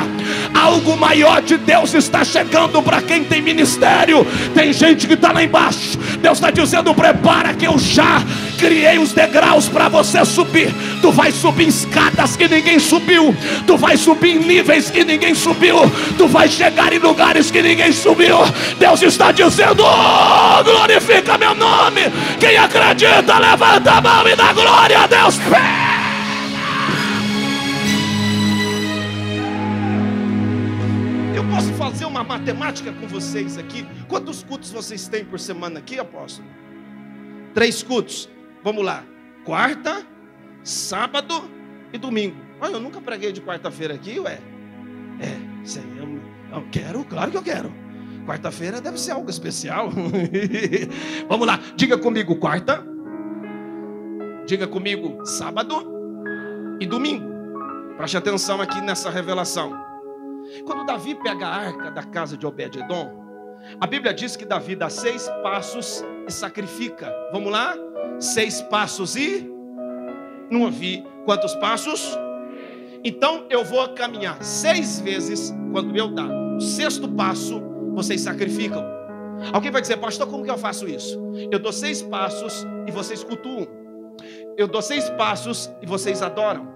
Algo 0.54 0.96
maior 0.96 1.42
de 1.42 1.56
Deus 1.56 1.92
está 1.92 2.24
chegando 2.24 2.80
para 2.82 3.02
quem 3.02 3.24
tem 3.24 3.42
ministério. 3.42 4.24
Tem 4.54 4.72
gente 4.72 5.06
que 5.06 5.14
está 5.14 5.32
lá 5.32 5.42
embaixo. 5.42 5.98
Deus 6.22 6.38
está 6.38 6.50
dizendo: 6.50 6.94
prepara 6.94 7.54
que 7.54 7.66
eu 7.66 7.76
já 7.78 8.22
criei 8.56 8.98
os 8.98 9.12
degraus 9.12 9.68
para 9.68 9.88
você 9.88 10.24
subir. 10.24 10.72
Tu 11.06 11.12
vai 11.12 11.30
subir 11.30 11.68
escadas 11.68 12.36
que 12.36 12.48
ninguém 12.48 12.80
subiu. 12.80 13.32
Tu 13.64 13.76
vai 13.76 13.96
subir 13.96 14.40
níveis 14.40 14.90
que 14.90 15.04
ninguém 15.04 15.36
subiu. 15.36 15.76
Tu 16.18 16.26
vai 16.26 16.48
chegar 16.48 16.92
em 16.92 16.98
lugares 16.98 17.48
que 17.48 17.62
ninguém 17.62 17.92
subiu. 17.92 18.38
Deus 18.76 19.02
está 19.02 19.30
dizendo: 19.30 19.84
oh, 19.84 20.64
glorifica 20.64 21.38
meu 21.38 21.54
nome. 21.54 22.00
Quem 22.40 22.56
acredita, 22.56 23.38
levanta 23.38 23.92
a 23.92 24.00
mão 24.00 24.26
e 24.26 24.34
dá 24.34 24.52
glória 24.52 24.98
a 24.98 25.06
Deus. 25.06 25.38
Eu 31.36 31.44
posso 31.44 31.72
fazer 31.74 32.06
uma 32.06 32.24
matemática 32.24 32.92
com 32.92 33.06
vocês 33.06 33.56
aqui. 33.56 33.86
Quantos 34.08 34.42
cultos 34.42 34.72
vocês 34.72 35.06
têm 35.06 35.24
por 35.24 35.38
semana 35.38 35.78
aqui, 35.78 36.00
apóstolo? 36.00 36.48
Três 37.54 37.80
cultos. 37.80 38.28
Vamos 38.64 38.84
lá. 38.84 39.04
Quarta, 39.44 40.04
sábado 40.66 41.48
e 41.92 41.98
domingo. 41.98 42.36
Olha, 42.60 42.72
eu 42.72 42.80
nunca 42.80 43.00
preguei 43.00 43.30
de 43.30 43.40
quarta-feira 43.40 43.94
aqui, 43.94 44.18
ué. 44.18 44.40
É, 45.20 45.64
isso 45.64 45.78
eu, 45.78 46.20
eu 46.56 46.66
quero, 46.72 47.04
claro 47.04 47.30
que 47.30 47.36
eu 47.36 47.42
quero. 47.42 47.72
Quarta-feira 48.26 48.80
deve 48.80 48.98
ser 48.98 49.12
algo 49.12 49.30
especial. 49.30 49.90
Vamos 51.28 51.46
lá, 51.46 51.60
diga 51.76 51.96
comigo 51.96 52.34
quarta. 52.36 52.84
Diga 54.44 54.66
comigo 54.66 55.24
sábado 55.24 55.86
e 56.80 56.86
domingo. 56.86 57.24
Preste 57.96 58.16
atenção 58.16 58.60
aqui 58.60 58.80
nessa 58.80 59.08
revelação. 59.08 59.72
Quando 60.64 60.84
Davi 60.84 61.14
pega 61.14 61.46
a 61.46 61.54
arca 61.54 61.90
da 61.92 62.02
casa 62.02 62.36
de 62.36 62.44
Obed-edom, 62.44 63.24
a 63.80 63.86
Bíblia 63.86 64.12
diz 64.12 64.36
que 64.36 64.44
Davi 64.44 64.74
dá 64.74 64.90
seis 64.90 65.28
passos 65.42 66.04
e 66.26 66.32
sacrifica. 66.32 67.12
Vamos 67.32 67.52
lá? 67.52 67.74
Seis 68.18 68.60
passos 68.62 69.14
e 69.16 69.55
não 70.50 70.62
ouvi 70.62 71.04
quantos 71.24 71.54
passos? 71.56 72.16
Então 73.04 73.46
eu 73.50 73.64
vou 73.64 73.88
caminhar 73.90 74.42
seis 74.42 75.00
vezes 75.00 75.54
quando 75.72 75.96
eu 75.96 76.08
dar 76.08 76.28
o 76.56 76.60
sexto 76.60 77.08
passo 77.08 77.62
vocês 77.94 78.20
sacrificam. 78.20 78.84
Alguém 79.52 79.70
vai 79.70 79.80
dizer, 79.80 79.96
pastor, 79.98 80.26
como 80.26 80.44
que 80.44 80.50
eu 80.50 80.58
faço 80.58 80.88
isso? 80.88 81.18
Eu 81.50 81.58
dou 81.58 81.72
seis 81.72 82.02
passos 82.02 82.66
e 82.86 82.90
vocês 82.90 83.22
cultuam. 83.22 83.66
Eu 84.56 84.66
dou 84.66 84.82
seis 84.82 85.08
passos 85.10 85.70
e 85.82 85.86
vocês 85.86 86.22
adoram. 86.22 86.68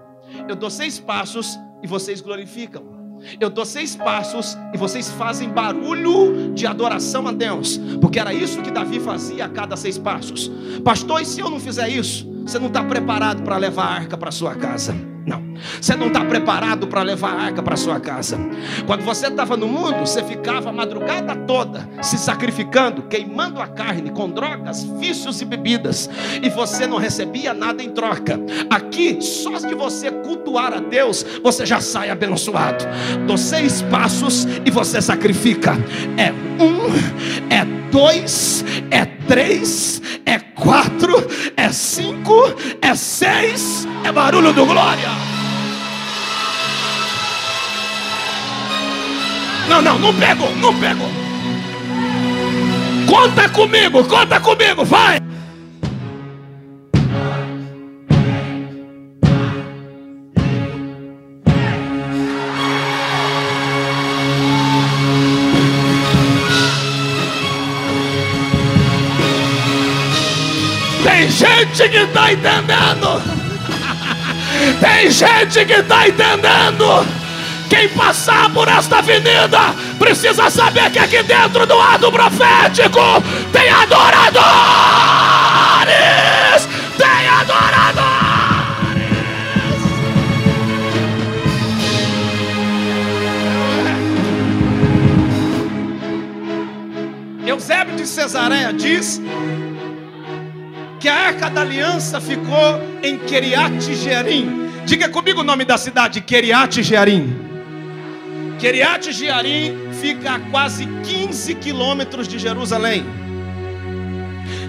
Eu 0.47 0.55
dou 0.55 0.69
seis 0.69 0.99
passos 0.99 1.57
e 1.83 1.87
vocês 1.87 2.21
glorificam. 2.21 3.01
Eu 3.39 3.49
dou 3.49 3.65
seis 3.65 3.95
passos 3.95 4.57
e 4.73 4.77
vocês 4.77 5.11
fazem 5.11 5.49
barulho 5.49 6.53
de 6.53 6.65
adoração 6.65 7.27
a 7.27 7.31
Deus, 7.31 7.79
porque 7.99 8.19
era 8.19 8.33
isso 8.33 8.61
que 8.61 8.71
Davi 8.71 8.99
fazia 8.99 9.45
a 9.45 9.49
cada 9.49 9.75
seis 9.75 9.97
passos. 9.97 10.49
Pastor, 10.83 11.21
e 11.21 11.25
se 11.25 11.39
eu 11.39 11.49
não 11.49 11.59
fizer 11.59 11.87
isso? 11.89 12.30
Você 12.45 12.59
não 12.59 12.67
está 12.67 12.83
preparado 12.83 13.43
para 13.43 13.57
levar 13.57 13.85
a 13.85 13.93
arca 13.93 14.17
para 14.17 14.31
sua 14.31 14.55
casa. 14.55 14.93
Não. 15.25 15.50
Você 15.79 15.95
não 15.95 16.07
está 16.07 16.23
preparado 16.25 16.87
para 16.87 17.01
levar 17.01 17.33
a 17.33 17.41
arca 17.43 17.61
para 17.61 17.75
sua 17.75 17.99
casa. 17.99 18.39
Quando 18.85 19.03
você 19.03 19.27
estava 19.27 19.55
no 19.55 19.67
mundo, 19.67 19.99
você 19.99 20.23
ficava 20.23 20.69
a 20.69 20.73
madrugada 20.73 21.35
toda 21.35 21.87
se 22.01 22.17
sacrificando, 22.17 23.03
queimando 23.03 23.61
a 23.61 23.67
carne 23.67 24.11
com 24.11 24.29
drogas, 24.29 24.83
vícios 24.83 25.41
e 25.41 25.45
bebidas, 25.45 26.09
e 26.41 26.49
você 26.49 26.87
não 26.87 26.97
recebia 26.97 27.53
nada 27.53 27.83
em 27.83 27.89
troca. 27.89 28.39
Aqui, 28.69 29.21
só 29.21 29.57
de 29.57 29.75
você 29.75 30.11
cultuar 30.11 30.73
a 30.73 30.79
Deus, 30.79 31.25
você 31.43 31.65
já 31.65 31.79
sai 31.79 32.09
abençoado. 32.09 32.85
Dou 33.27 33.37
seis 33.37 33.81
passos 33.83 34.47
e 34.65 34.71
você 34.71 35.01
sacrifica. 35.01 35.73
É 36.17 36.31
um, 36.61 36.91
é 37.49 37.65
dois, 37.91 38.63
é 38.89 39.05
três, 39.27 40.01
é 40.25 40.39
quatro, 40.39 41.15
é 41.57 41.69
cinco, 41.69 42.33
é 42.81 42.95
seis, 42.95 43.87
é 44.03 44.11
barulho 44.11 44.53
do 44.53 44.65
glória. 44.65 45.09
Não, 49.71 49.81
não, 49.81 49.97
não 49.97 50.13
pego, 50.13 50.49
não 50.57 50.77
pego. 50.77 51.05
Conta 53.07 53.47
comigo, 53.47 54.03
conta 54.03 54.37
comigo, 54.41 54.83
vai. 54.83 55.17
Tem 71.01 71.31
gente 71.31 71.89
que 71.89 71.97
está 71.97 72.33
entendendo. 72.33 73.21
Tem 74.81 75.09
gente 75.09 75.65
que 75.65 75.73
está 75.75 76.09
entendendo. 76.09 77.20
Quem 77.71 77.87
passar 77.87 78.51
por 78.53 78.67
esta 78.67 78.97
avenida 78.97 79.73
precisa 79.97 80.49
saber 80.49 80.91
que 80.91 80.99
aqui 80.99 81.23
dentro 81.23 81.65
do 81.65 81.77
lado 81.77 82.11
profético 82.11 82.99
tem 83.53 83.69
adoradores. 83.69 84.41
Tem 86.97 87.29
adoradores. 87.29 88.11
Eusébio 97.47 97.95
de 97.95 98.05
Cesareia 98.05 98.73
diz 98.73 99.21
que 100.99 101.07
a 101.07 101.27
arca 101.27 101.49
da 101.49 101.61
aliança 101.61 102.19
ficou 102.19 102.81
em 103.01 103.17
Keriat 103.17 103.95
Jearim. 103.95 104.69
Diga 104.85 105.07
comigo 105.07 105.39
o 105.39 105.43
nome 105.45 105.63
da 105.63 105.77
cidade, 105.77 106.19
Keriat 106.19 106.83
Jearim. 106.83 107.50
Keriat 108.61 109.11
Jearim 109.11 109.91
fica 109.99 110.35
a 110.35 110.39
quase 110.51 110.85
15 110.85 111.55
quilômetros 111.55 112.27
de 112.27 112.37
Jerusalém. 112.37 113.03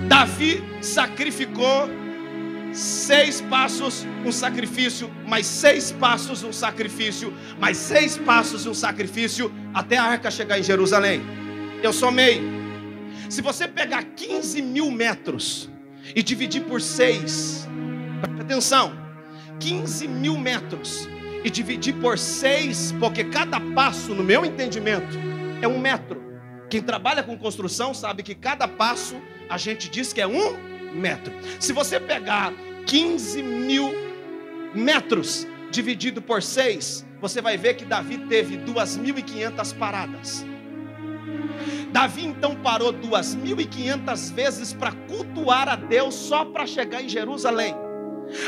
Davi 0.08 0.64
sacrificou 0.80 1.90
seis 2.72 3.42
passos, 3.42 4.06
um 4.24 4.32
sacrifício, 4.32 5.10
mais 5.28 5.46
seis 5.46 5.92
passos, 5.92 6.42
um 6.42 6.52
sacrifício, 6.54 7.34
mais 7.60 7.76
seis 7.76 8.16
passos, 8.16 8.64
um 8.64 8.72
sacrifício, 8.72 9.52
até 9.74 9.98
a 9.98 10.04
arca 10.04 10.30
chegar 10.30 10.58
em 10.58 10.62
Jerusalém. 10.62 11.20
Eu 11.82 11.92
somei. 11.92 12.40
Se 13.28 13.42
você 13.42 13.68
pegar 13.68 14.02
15 14.04 14.62
mil 14.62 14.90
metros, 14.90 15.70
e 16.14 16.22
dividir 16.22 16.62
por 16.62 16.80
seis, 16.80 17.68
atenção, 18.40 18.92
15 19.60 20.08
mil 20.08 20.36
metros, 20.36 21.08
e 21.44 21.50
dividir 21.50 21.94
por 21.94 22.18
seis, 22.18 22.94
porque 22.98 23.24
cada 23.24 23.60
passo, 23.60 24.14
no 24.14 24.22
meu 24.22 24.44
entendimento, 24.44 25.18
é 25.60 25.68
um 25.68 25.78
metro. 25.78 26.22
Quem 26.68 26.80
trabalha 26.80 27.22
com 27.22 27.36
construção 27.36 27.92
sabe 27.92 28.22
que 28.22 28.34
cada 28.34 28.66
passo 28.66 29.20
a 29.48 29.58
gente 29.58 29.90
diz 29.90 30.12
que 30.12 30.20
é 30.20 30.26
um 30.26 30.56
metro. 30.94 31.32
Se 31.60 31.72
você 31.72 32.00
pegar 32.00 32.52
15 32.86 33.42
mil 33.42 33.92
metros 34.74 35.46
dividido 35.70 36.22
por 36.22 36.42
seis, 36.42 37.06
você 37.20 37.40
vai 37.40 37.56
ver 37.56 37.74
que 37.74 37.84
Davi 37.84 38.18
teve 38.18 38.56
2.500 38.58 39.76
paradas. 39.76 40.46
Davi 41.92 42.24
então 42.24 42.56
parou 42.56 42.92
2.500 42.92 44.32
vezes 44.32 44.72
para 44.72 44.92
cultuar 44.92 45.68
a 45.68 45.76
Deus 45.76 46.14
só 46.14 46.44
para 46.44 46.66
chegar 46.66 47.02
em 47.02 47.08
Jerusalém. 47.08 47.74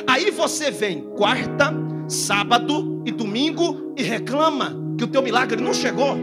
Aí 0.07 0.30
você 0.30 0.70
vem 0.70 1.02
quarta, 1.11 1.72
sábado 2.08 3.02
e 3.04 3.10
domingo 3.10 3.92
e 3.96 4.02
reclama 4.02 4.76
que 4.96 5.04
o 5.04 5.08
teu 5.08 5.22
milagre 5.22 5.60
não 5.60 5.74
chegou. 5.74 6.16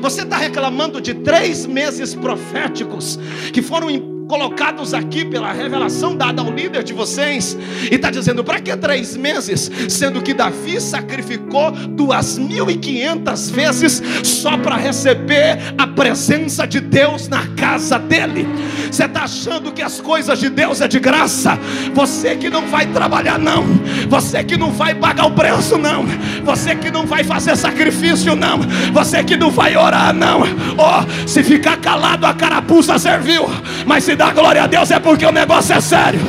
Você 0.00 0.22
está 0.22 0.36
reclamando 0.36 1.00
de 1.00 1.14
três 1.14 1.66
meses 1.66 2.14
proféticos 2.14 3.18
que 3.52 3.62
foram 3.62 3.90
colocados 4.32 4.94
aqui 4.94 5.26
pela 5.26 5.52
revelação 5.52 6.16
dada 6.16 6.40
ao 6.40 6.50
líder 6.50 6.82
de 6.82 6.94
vocês, 6.94 7.54
e 7.90 7.94
está 7.94 8.10
dizendo: 8.10 8.42
para 8.42 8.62
que 8.62 8.74
três 8.74 9.14
meses? 9.14 9.70
Sendo 9.90 10.22
que 10.22 10.32
Davi 10.32 10.80
sacrificou 10.80 11.70
duas 11.70 12.38
mil 12.38 12.70
e 12.70 12.78
quinhentas 12.78 13.50
vezes 13.50 14.02
só 14.24 14.56
para 14.56 14.76
receber 14.76 15.58
a 15.76 15.86
presença 15.86 16.66
de 16.66 16.80
Deus 16.80 17.28
na 17.28 17.46
casa 17.48 17.98
dele. 17.98 18.48
Você 18.90 19.04
está 19.04 19.24
achando 19.24 19.70
que 19.70 19.82
as 19.82 20.00
coisas 20.00 20.38
de 20.38 20.48
Deus 20.48 20.80
é 20.80 20.88
de 20.88 20.98
graça? 20.98 21.58
Você 21.92 22.34
que 22.34 22.48
não 22.48 22.66
vai 22.68 22.86
trabalhar, 22.86 23.38
não, 23.38 23.64
você 24.08 24.42
que 24.42 24.56
não 24.56 24.70
vai 24.70 24.94
pagar 24.94 25.26
o 25.26 25.32
preço, 25.32 25.76
não, 25.76 26.06
você 26.42 26.74
que 26.74 26.90
não 26.90 27.04
vai 27.04 27.22
fazer 27.22 27.54
sacrifício, 27.54 28.34
não, 28.34 28.60
você 28.94 29.22
que 29.22 29.36
não 29.36 29.50
vai 29.50 29.76
orar, 29.76 30.14
não. 30.14 30.40
Oh, 30.40 31.28
se 31.28 31.42
ficar 31.42 31.76
calado, 31.76 32.24
a 32.24 32.32
carapuça 32.32 32.98
serviu, 32.98 33.46
mas 33.86 34.04
se 34.04 34.21
dá 34.22 34.30
glória 34.30 34.62
a 34.62 34.66
Deus 34.68 34.88
é 34.92 35.00
porque 35.00 35.26
o 35.26 35.32
negócio 35.32 35.74
é 35.74 35.80
sério. 35.80 36.20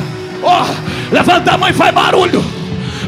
Oh, 0.42 1.14
levanta 1.14 1.52
a 1.52 1.56
mão 1.56 1.68
e 1.68 1.72
faz 1.72 1.94
barulho. 1.94 2.44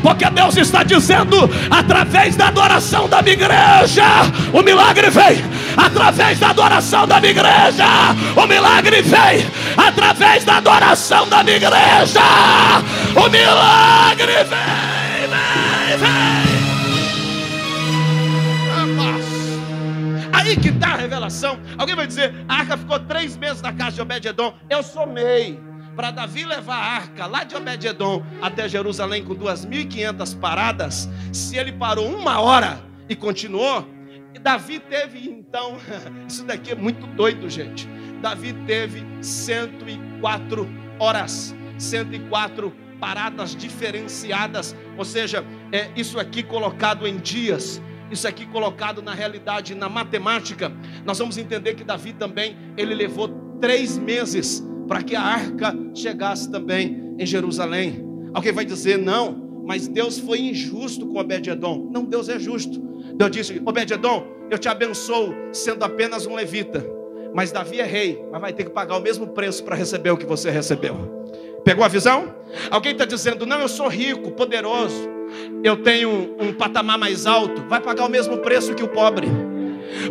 Porque 0.01 0.31
Deus 0.31 0.57
está 0.57 0.85
dizendo, 0.85 1.51
através 1.69 2.37
da 2.37 2.47
adoração 2.49 3.09
da 3.09 3.21
minha 3.21 3.35
igreja, 3.35 4.05
o 4.53 4.63
milagre 4.63 5.11
vem. 5.11 5.45
através 5.77 6.39
da 6.39 6.51
adoração 6.51 7.07
da 7.07 7.21
minha 7.21 7.33
igreja. 7.33 7.85
O 8.37 8.47
milagre 8.47 9.03
vem 9.03 9.45
através 9.77 10.45
da 10.45 10.59
adoração 10.59 11.29
da 11.29 11.43
minha 11.43 11.57
igreja. 11.57 12.23
O 13.17 13.29
milagre 13.29 14.45
vem, 14.45 15.29
vem, 15.29 15.99
vem. 15.99 16.36
Aí 20.47 20.57
que 20.57 20.69
está 20.69 20.93
a 20.93 20.97
revelação. 20.97 21.59
Alguém 21.77 21.97
vai 21.97 22.07
dizer: 22.07 22.33
a 22.47 22.59
arca 22.59 22.77
ficou 22.77 23.01
três 23.01 23.37
meses 23.37 23.61
na 23.61 23.73
casa 23.73 23.97
de 23.97 24.01
Obed-Edom. 24.01 24.55
Eu 24.71 24.81
somei 24.81 25.59
para 25.97 26.13
Davi 26.13 26.45
levar 26.45 26.77
a 26.77 26.87
arca 26.95 27.27
lá 27.27 27.43
de 27.43 27.57
Obed-Edom 27.57 28.25
até 28.41 28.69
Jerusalém 28.69 29.25
com 29.25 29.35
2.500 29.35 30.39
paradas. 30.39 31.09
Se 31.33 31.57
ele 31.57 31.73
parou 31.73 32.09
uma 32.09 32.41
hora 32.41 32.79
e 33.09 33.17
continuou, 33.17 33.85
Davi 34.41 34.79
teve 34.79 35.29
então, 35.29 35.79
isso 36.29 36.45
daqui 36.45 36.71
é 36.71 36.77
muito 36.77 37.09
doido, 37.09 37.51
gente. 37.51 37.89
Davi 38.23 38.53
teve 38.69 39.05
104 39.21 40.69
horas, 41.01 41.57
104 41.77 42.73
paradas 43.01 43.57
diferenciadas, 43.57 44.77
ou 44.97 45.05
seja, 45.05 45.45
é 45.73 45.91
isso 45.97 46.21
aqui 46.21 46.45
colocado 46.45 47.05
em 47.05 47.17
dias, 47.17 47.83
isso 48.11 48.27
aqui 48.27 48.47
colocado 48.47 49.03
na 49.03 49.15
realidade, 49.15 49.75
na 49.75 49.89
matemática, 49.89 50.73
nós 51.05 51.19
vamos 51.19 51.39
entender 51.39 51.75
que 51.75 51.85
Davi 51.85 52.13
também 52.13 52.57
ele 52.77 52.95
levou 52.95 53.29
três 53.61 53.99
meses 53.99 54.65
para 54.87 55.03
que 55.03 55.17
a 55.17 55.23
arca 55.23 55.75
chegasse 55.95 56.51
também 56.51 57.15
em 57.19 57.27
Jerusalém. 57.27 58.05
Alguém 58.33 58.53
vai 58.53 58.65
dizer 58.65 58.99
não, 58.99 59.63
mas 59.67 59.89
Deus 59.89 60.19
foi 60.19 60.41
injusto 60.41 61.07
com 61.07 61.19
Obed-edom. 61.19 61.91
Não, 61.93 62.05
Deus 62.05 62.29
é 62.29 62.39
justo. 62.39 62.81
Deus 63.17 63.31
disse: 63.31 63.63
Obed-edom, 63.65 64.27
eu 64.51 64.59
te 64.59 64.69
abençoo 64.69 65.35
sendo 65.53 65.85
apenas 65.85 66.27
um 66.27 66.35
levita. 66.35 66.85
Mas 67.35 67.53
Davi 67.53 67.81
é 67.81 67.85
rei, 67.85 68.25
mas 68.31 68.41
vai 68.41 68.53
ter 68.53 68.65
que 68.65 68.71
pagar 68.71 68.97
o 68.97 69.01
mesmo 69.01 69.27
preço 69.29 69.65
para 69.65 69.75
receber 69.75 70.11
o 70.11 70.17
que 70.17 70.25
você 70.25 70.51
recebeu. 70.51 71.27
Pegou 71.67 71.85
a 71.85 71.89
visão? 71.89 72.33
Alguém 72.71 72.93
está 72.93 73.05
dizendo: 73.05 73.45
Não, 73.45 73.61
eu 73.61 73.67
sou 73.67 73.89
rico, 73.89 74.31
poderoso, 74.31 75.11
eu 75.65 75.77
tenho 75.77 76.37
um, 76.39 76.53
patamar 76.53 76.97
mais 76.97 77.27
alto. 77.27 77.61
Vai 77.63 77.81
pagar 77.81 78.05
o 78.05 78.09
mesmo 78.09 78.39
preço 78.39 78.73
que 78.73 78.85
o 78.85 78.89
pobre, 78.89 79.27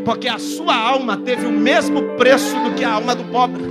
porque 0.03 0.27
a 0.27 0.37
sua 0.37 0.75
alma 0.75 1.15
teve 1.15 1.45
o 1.45 1.51
mesmo 1.53 2.17
preço 2.17 2.53
do 2.59 2.73
que 2.73 2.83
a 2.83 2.91
alma 2.91 3.15
do 3.15 3.23
pobre. 3.31 3.63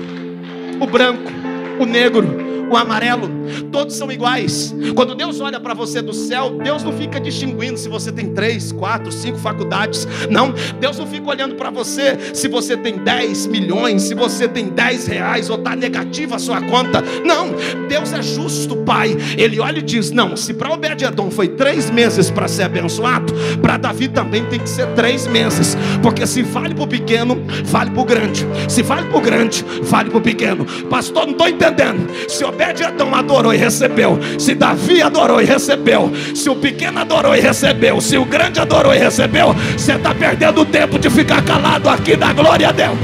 O 0.81 0.87
branco, 0.87 1.31
o 1.79 1.85
negro, 1.85 2.25
o 2.71 2.77
amarelo, 2.77 3.29
todos 3.71 3.97
são 3.97 4.11
iguais. 4.11 4.75
Quando 4.95 5.15
Deus 5.15 5.41
olha 5.41 5.61
para 5.61 5.75
você 5.75 6.01
do 6.01 6.13
céu, 6.13 6.59
Deus 6.63 6.83
não 6.83 6.93
fica 6.93 7.21
distinguindo 7.21 7.79
se 7.79 7.89
você 7.89 8.11
tem 8.11 8.33
três, 8.33 8.73
quatro, 8.73 9.11
cinco 9.13 9.39
faculdades. 9.39 10.07
Não, 10.31 10.55
Deus 10.81 10.99
não 10.99 11.07
fica 11.07 11.29
olhando 11.29 11.55
para 11.55 11.71
você 11.71 12.35
se 12.35 12.49
você 12.49 12.77
tem 12.77 12.99
10 12.99 13.47
milhões, 13.47 14.03
se 14.03 14.15
você 14.15 14.49
tem 14.49 14.69
10 14.69 15.07
reais 15.07 15.51
ou 15.51 15.57
está 15.57 15.77
negativa 15.77 16.37
a 16.37 16.39
sua 16.39 16.61
conta. 16.63 17.03
Não, 17.25 17.55
Deus 17.89 18.13
é 18.13 18.23
justo, 18.23 18.77
Pai. 18.79 19.17
Ele 19.37 19.61
olha 19.61 19.79
e 19.79 19.83
diz: 19.83 20.11
Não, 20.11 20.37
se 20.37 20.55
para 20.55 20.73
Obed-Edom 20.73 21.31
foi 21.31 21.49
três 21.49 21.91
meses 21.91 22.31
para 22.31 22.49
ser 22.49 22.65
abençoado, 22.65 23.33
para 23.61 23.77
Davi 23.77 24.09
também 24.09 24.45
tem 24.47 24.61
que 24.61 24.69
ser 24.69 24.87
três 24.95 25.27
meses, 25.27 25.77
porque 26.03 26.27
se 26.27 26.43
vale 26.43 26.75
para 26.75 26.85
o 26.85 26.89
pequeno, 26.89 27.43
vale 27.65 27.91
para 27.91 28.03
o 28.03 28.05
grande. 28.05 28.47
Se 28.69 28.83
vale 28.83 29.09
para 29.09 29.19
o 29.19 29.21
grande, 29.21 29.65
vale 29.83 30.11
para 30.11 30.19
o 30.19 30.23
pequeno. 30.23 30.65
Pastor, 30.89 31.27
não 31.27 31.33
estou 31.33 31.49
entendendo. 31.49 32.09
Se 32.29 32.45
Obed-Edom 32.55 33.13
adorou 33.13 33.53
e 33.53 33.57
recebeu, 33.57 34.19
se 34.39 34.55
Davi 34.55 35.03
adorou 35.03 35.43
e 35.43 35.45
recebeu, 35.45 36.13
se 36.35 36.49
o 36.49 36.55
pequeno 36.55 37.01
adorou 37.01 37.35
e 37.35 37.41
recebeu, 37.41 38.01
se 38.01 38.17
o 38.17 38.25
grande 38.25 38.61
adorou 38.61 38.95
e 38.95 38.99
recebeu, 38.99 39.55
você 39.77 39.95
está 39.95 40.15
perdendo 40.15 40.65
tempo 40.65 40.97
de 40.97 41.11
ficar 41.11 41.43
calado 41.43 41.89
aqui 41.89 42.17
na 42.17 42.33
glória 42.33 42.69
a 42.69 42.73
Deus. 42.73 42.97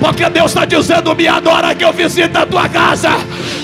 Porque 0.00 0.28
Deus 0.30 0.50
está 0.50 0.64
dizendo: 0.64 1.14
me 1.14 1.28
adora 1.28 1.74
que 1.74 1.84
eu 1.84 1.92
visito 1.92 2.36
a 2.38 2.46
tua 2.46 2.68
casa, 2.68 3.10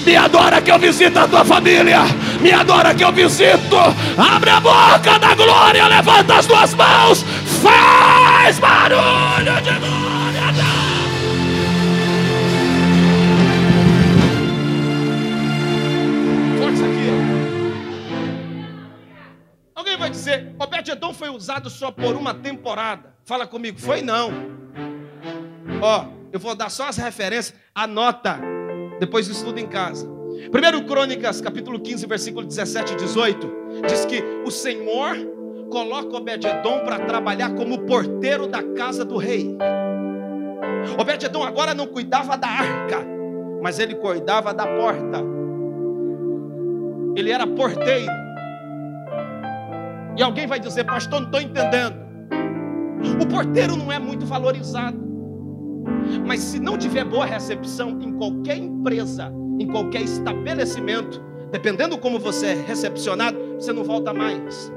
me 0.06 0.16
adora 0.16 0.60
que 0.60 0.70
eu 0.70 0.78
visito 0.78 1.18
a 1.18 1.26
tua 1.26 1.44
família, 1.44 2.02
me 2.40 2.52
adora 2.52 2.94
que 2.94 3.04
eu 3.04 3.12
visito. 3.12 3.76
Abre 4.16 4.50
a 4.50 4.60
boca 4.60 5.18
da 5.18 5.34
glória, 5.34 5.86
levanta 5.88 6.34
as 6.34 6.46
tuas 6.46 6.74
mãos, 6.74 7.24
faz 7.60 8.58
barulho 8.58 9.60
de 9.62 9.78
glória. 9.80 10.03
Dizer, 20.14 20.54
Obed-Edom 20.60 21.12
foi 21.12 21.28
usado 21.28 21.68
só 21.68 21.90
por 21.90 22.14
uma 22.14 22.32
temporada. 22.32 23.12
Fala 23.24 23.48
comigo, 23.48 23.80
foi 23.80 24.00
não. 24.00 24.30
Ó, 25.82 26.06
eu 26.32 26.38
vou 26.38 26.54
dar 26.54 26.70
só 26.70 26.88
as 26.88 26.96
referências, 26.96 27.52
anota, 27.74 28.40
depois 29.00 29.26
estuda 29.26 29.60
em 29.60 29.66
casa. 29.66 30.08
Primeiro 30.52 30.84
Crônicas, 30.84 31.40
capítulo 31.40 31.80
15, 31.80 32.06
versículo 32.06 32.46
17 32.46 32.92
e 32.92 32.96
18, 32.96 33.52
diz 33.88 34.04
que 34.04 34.22
o 34.46 34.52
Senhor 34.52 35.16
coloca 35.68 36.16
Obed-Edom 36.16 36.84
para 36.84 37.00
trabalhar 37.00 37.52
como 37.54 37.80
porteiro 37.80 38.46
da 38.46 38.62
casa 38.62 39.04
do 39.04 39.16
rei. 39.16 39.58
Obed-Edom 40.96 41.42
agora 41.42 41.74
não 41.74 41.88
cuidava 41.88 42.36
da 42.36 42.46
arca, 42.46 43.04
mas 43.60 43.80
ele 43.80 43.96
cuidava 43.96 44.54
da 44.54 44.64
porta. 44.64 45.18
Ele 47.16 47.32
era 47.32 47.46
porteiro. 47.48 48.23
E 50.16 50.22
alguém 50.22 50.46
vai 50.46 50.60
dizer, 50.60 50.84
pastor, 50.84 51.20
não 51.20 51.26
estou 51.26 51.40
entendendo. 51.40 52.04
O 53.20 53.26
porteiro 53.26 53.76
não 53.76 53.90
é 53.90 53.98
muito 53.98 54.24
valorizado. 54.24 55.02
Mas 56.26 56.40
se 56.40 56.60
não 56.60 56.78
tiver 56.78 57.04
boa 57.04 57.24
recepção 57.24 58.00
em 58.00 58.12
qualquer 58.12 58.56
empresa, 58.56 59.32
em 59.58 59.66
qualquer 59.66 60.02
estabelecimento, 60.02 61.22
dependendo 61.50 61.98
como 61.98 62.18
você 62.18 62.46
é 62.46 62.54
recepcionado, 62.54 63.38
você 63.56 63.72
não 63.72 63.82
volta 63.82 64.14
mais. 64.14 64.72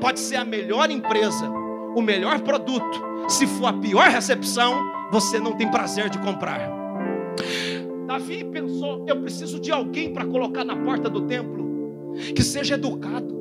Pode 0.00 0.18
ser 0.18 0.36
a 0.36 0.44
melhor 0.44 0.90
empresa, 0.90 1.48
o 1.94 2.02
melhor 2.02 2.40
produto. 2.40 3.02
Se 3.28 3.46
for 3.46 3.66
a 3.66 3.72
pior 3.72 4.08
recepção, 4.08 4.74
você 5.12 5.38
não 5.38 5.52
tem 5.52 5.70
prazer 5.70 6.10
de 6.10 6.18
comprar. 6.18 6.60
Davi 8.06 8.44
pensou: 8.44 9.04
eu 9.06 9.20
preciso 9.20 9.60
de 9.60 9.70
alguém 9.70 10.12
para 10.12 10.24
colocar 10.24 10.64
na 10.64 10.76
porta 10.76 11.08
do 11.08 11.22
templo 11.22 12.14
que 12.34 12.42
seja 12.42 12.74
educado 12.74 13.37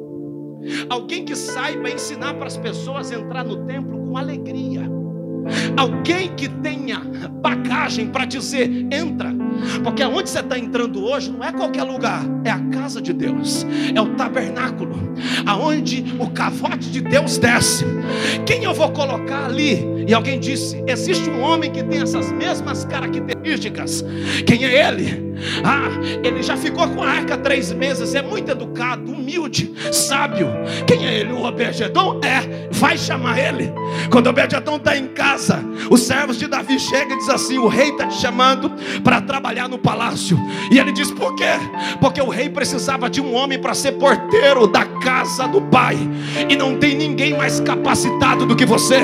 Alguém 0.89 1.25
que 1.25 1.35
saiba 1.35 1.89
ensinar 1.89 2.33
para 2.35 2.47
as 2.47 2.57
pessoas 2.57 3.11
entrar 3.11 3.43
no 3.43 3.65
templo 3.65 4.05
com 4.05 4.17
alegria. 4.17 4.96
Alguém 5.75 6.29
que 6.35 6.47
tenha 6.47 6.99
bagagem 7.41 8.07
para 8.07 8.25
dizer: 8.25 8.69
entra, 8.91 9.33
porque 9.83 10.03
aonde 10.03 10.29
você 10.29 10.39
está 10.39 10.57
entrando 10.57 11.03
hoje 11.03 11.31
não 11.31 11.43
é 11.43 11.51
qualquer 11.51 11.83
lugar, 11.83 12.23
é 12.43 12.51
a 12.51 12.59
casa 12.69 13.01
de 13.01 13.13
Deus, 13.13 13.65
é 13.93 14.01
o 14.01 14.15
tabernáculo, 14.15 15.13
aonde 15.45 16.05
o 16.19 16.29
cavote 16.29 16.89
de 16.91 17.01
Deus 17.01 17.37
desce. 17.37 17.85
Quem 18.45 18.63
eu 18.63 18.73
vou 18.73 18.91
colocar 18.91 19.45
ali? 19.45 20.05
E 20.07 20.13
alguém 20.13 20.39
disse: 20.39 20.81
existe 20.87 21.29
um 21.29 21.41
homem 21.41 21.71
que 21.71 21.83
tem 21.83 22.01
essas 22.01 22.31
mesmas 22.31 22.85
características. 22.85 24.03
Quem 24.45 24.63
é 24.63 24.87
ele? 24.87 25.27
Ah, 25.63 25.89
ele 26.23 26.41
já 26.41 26.57
ficou 26.57 26.87
com 26.89 27.03
a 27.03 27.09
arca 27.09 27.37
três 27.37 27.71
meses, 27.71 28.15
é 28.15 28.21
muito 28.21 28.49
educado, 28.49 29.11
humilde, 29.11 29.71
sábio. 29.91 30.47
Quem 30.87 31.05
é 31.05 31.19
ele? 31.19 31.31
O 31.31 31.43
Obed-Edom? 31.43 32.21
É, 32.23 32.69
vai 32.71 32.97
chamar 32.97 33.37
ele. 33.37 33.71
Quando 34.09 34.27
o 34.27 34.29
Obed-Edom 34.31 34.77
está 34.77 34.97
em 34.97 35.07
casa, 35.07 35.36
os 35.89 36.01
servos 36.01 36.37
de 36.37 36.47
Davi 36.47 36.79
chegam 36.79 37.15
e 37.15 37.19
dizem 37.19 37.35
assim: 37.35 37.57
o 37.57 37.67
rei 37.67 37.89
está 37.89 38.07
te 38.07 38.19
chamando 38.19 38.71
para 39.03 39.21
trabalhar 39.21 39.67
no 39.67 39.77
palácio. 39.77 40.37
E 40.71 40.79
ele 40.79 40.91
diz: 40.91 41.11
por 41.11 41.35
quê? 41.35 41.45
Porque 41.99 42.21
o 42.21 42.29
rei 42.29 42.49
precisava 42.49 43.09
de 43.09 43.21
um 43.21 43.33
homem 43.33 43.59
para 43.59 43.73
ser 43.73 43.93
porteiro 43.93 44.67
da 44.67 44.85
casa 45.07 45.47
do 45.47 45.61
pai. 45.61 45.97
E 46.49 46.55
não 46.57 46.75
tem 46.75 46.93
ninguém 46.93 47.33
mais 47.33 47.61
capacitado 47.61 48.45
do 48.45 48.57
que 48.57 48.65
você. 48.65 48.99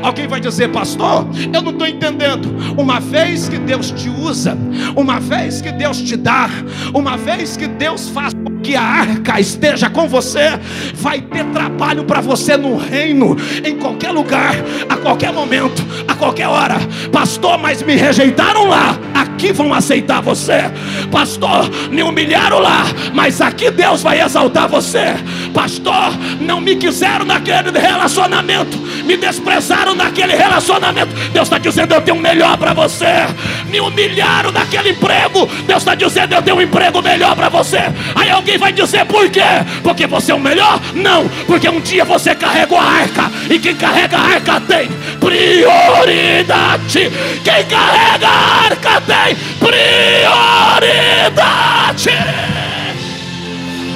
Alguém 0.00 0.28
vai 0.28 0.38
dizer, 0.38 0.68
pastor, 0.68 1.26
eu 1.52 1.60
não 1.60 1.72
estou 1.72 1.88
entendendo. 1.88 2.48
Uma 2.80 3.00
vez 3.00 3.48
que 3.48 3.58
Deus 3.58 3.90
te 3.90 4.08
usa, 4.08 4.56
uma 4.94 5.18
vez 5.18 5.60
que 5.60 5.72
Deus 5.72 5.98
te 6.00 6.16
dá, 6.16 6.48
uma 6.94 7.16
vez 7.16 7.56
que 7.56 7.66
Deus 7.66 8.08
faz 8.08 8.32
que 8.62 8.76
a 8.76 8.82
arca 8.82 9.40
esteja 9.40 9.88
com 9.88 10.08
você, 10.08 10.58
vai 10.94 11.20
ter 11.20 11.44
trabalho 11.46 12.04
para 12.04 12.20
você 12.20 12.56
no 12.56 12.76
reino, 12.76 13.36
em 13.64 13.76
qualquer 13.78 14.10
lugar, 14.10 14.54
a 14.88 14.96
qualquer 14.96 15.32
momento, 15.32 15.84
a 16.06 16.14
qualquer 16.14 16.48
hora. 16.48 16.76
Pastor, 17.12 17.58
mas 17.58 17.82
me 17.82 17.94
rejeitaram 17.94 18.68
lá, 18.68 18.98
aqui 19.14 19.52
vão 19.52 19.72
aceitar 19.72 20.20
você. 20.20 20.70
Pastor, 21.10 21.70
me 21.90 22.02
humilharam 22.02 22.58
lá, 22.58 22.84
mas 23.14 23.40
aqui 23.40 23.70
Deus 23.70 24.02
vai 24.02 24.20
exaltar 24.20 24.68
você. 24.68 25.14
Pastor, 25.48 26.12
não 26.40 26.60
me 26.60 26.76
quiseram 26.76 27.24
naquele 27.24 27.78
relacionamento, 27.78 28.76
me 29.04 29.16
desprezaram 29.16 29.94
naquele 29.94 30.34
relacionamento. 30.34 31.14
Deus 31.32 31.46
está 31.46 31.58
dizendo: 31.58 31.94
Eu 31.94 32.00
tenho 32.00 32.16
um 32.16 32.20
melhor 32.20 32.56
para 32.56 32.72
você. 32.74 33.26
Me 33.68 33.80
humilharam 33.80 34.50
naquele 34.52 34.90
emprego. 34.90 35.46
Deus 35.66 35.78
está 35.82 35.94
dizendo: 35.94 36.34
Eu 36.34 36.42
tenho 36.42 36.56
um 36.56 36.62
emprego 36.62 37.00
melhor 37.02 37.34
para 37.34 37.48
você. 37.48 37.80
Aí 38.14 38.30
alguém 38.30 38.58
vai 38.58 38.72
dizer: 38.72 39.04
Por 39.06 39.28
quê? 39.30 39.40
Porque 39.82 40.06
você 40.06 40.32
é 40.32 40.34
o 40.34 40.40
melhor? 40.40 40.80
Não, 40.94 41.28
porque 41.46 41.68
um 41.68 41.80
dia 41.80 42.04
você 42.04 42.34
carregou 42.34 42.78
a 42.78 42.84
arca. 42.84 43.30
E 43.50 43.58
quem 43.58 43.74
carrega 43.74 44.16
a 44.18 44.22
arca 44.22 44.60
tem 44.60 44.88
prioridade. 45.18 47.10
Quem 47.44 47.64
carrega 47.66 48.28
a 48.28 48.64
arca 48.64 49.00
tem 49.02 49.36
prioridade. 49.58 50.48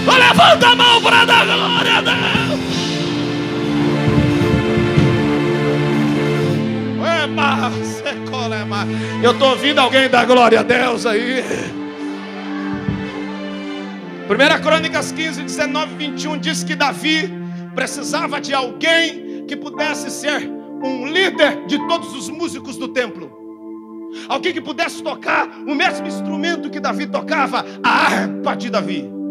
Levanta 0.07 0.69
a 0.69 0.77
mão 0.77 1.03
para 1.03 1.25
dar 1.25 1.45
glória 1.47 1.99
a 1.99 2.01
Deus. 2.01 2.73
Eu 9.23 9.31
estou 9.31 9.51
ouvindo 9.51 9.79
alguém 9.79 10.09
dar 10.09 10.27
glória 10.27 10.61
a 10.61 10.63
Deus 10.63 11.07
aí. 11.07 11.45
1 14.29 14.63
Crônicas 14.63 15.13
15, 15.13 15.43
19, 15.43 15.95
21 15.95 16.39
diz 16.39 16.65
que 16.65 16.75
Davi 16.75 17.31
precisava 17.75 18.41
de 18.41 18.53
alguém 18.53 19.45
que 19.47 19.57
pudesse 19.57 20.11
ser 20.11 20.51
um 20.83 21.07
líder 21.07 21.65
de 21.67 21.79
todos 21.87 22.15
os 22.15 22.29
músicos 22.29 22.77
do 22.77 22.89
templo. 22.89 23.31
Alguém 24.29 24.53
que 24.53 24.61
pudesse 24.61 25.03
tocar 25.03 25.49
o 25.67 25.75
mesmo 25.75 26.07
instrumento 26.07 26.69
que 26.69 26.81
Davi 26.81 27.07
tocava, 27.07 27.65
a 27.83 27.89
harpa 27.89 28.57
de 28.57 28.71
Davi. 28.71 29.22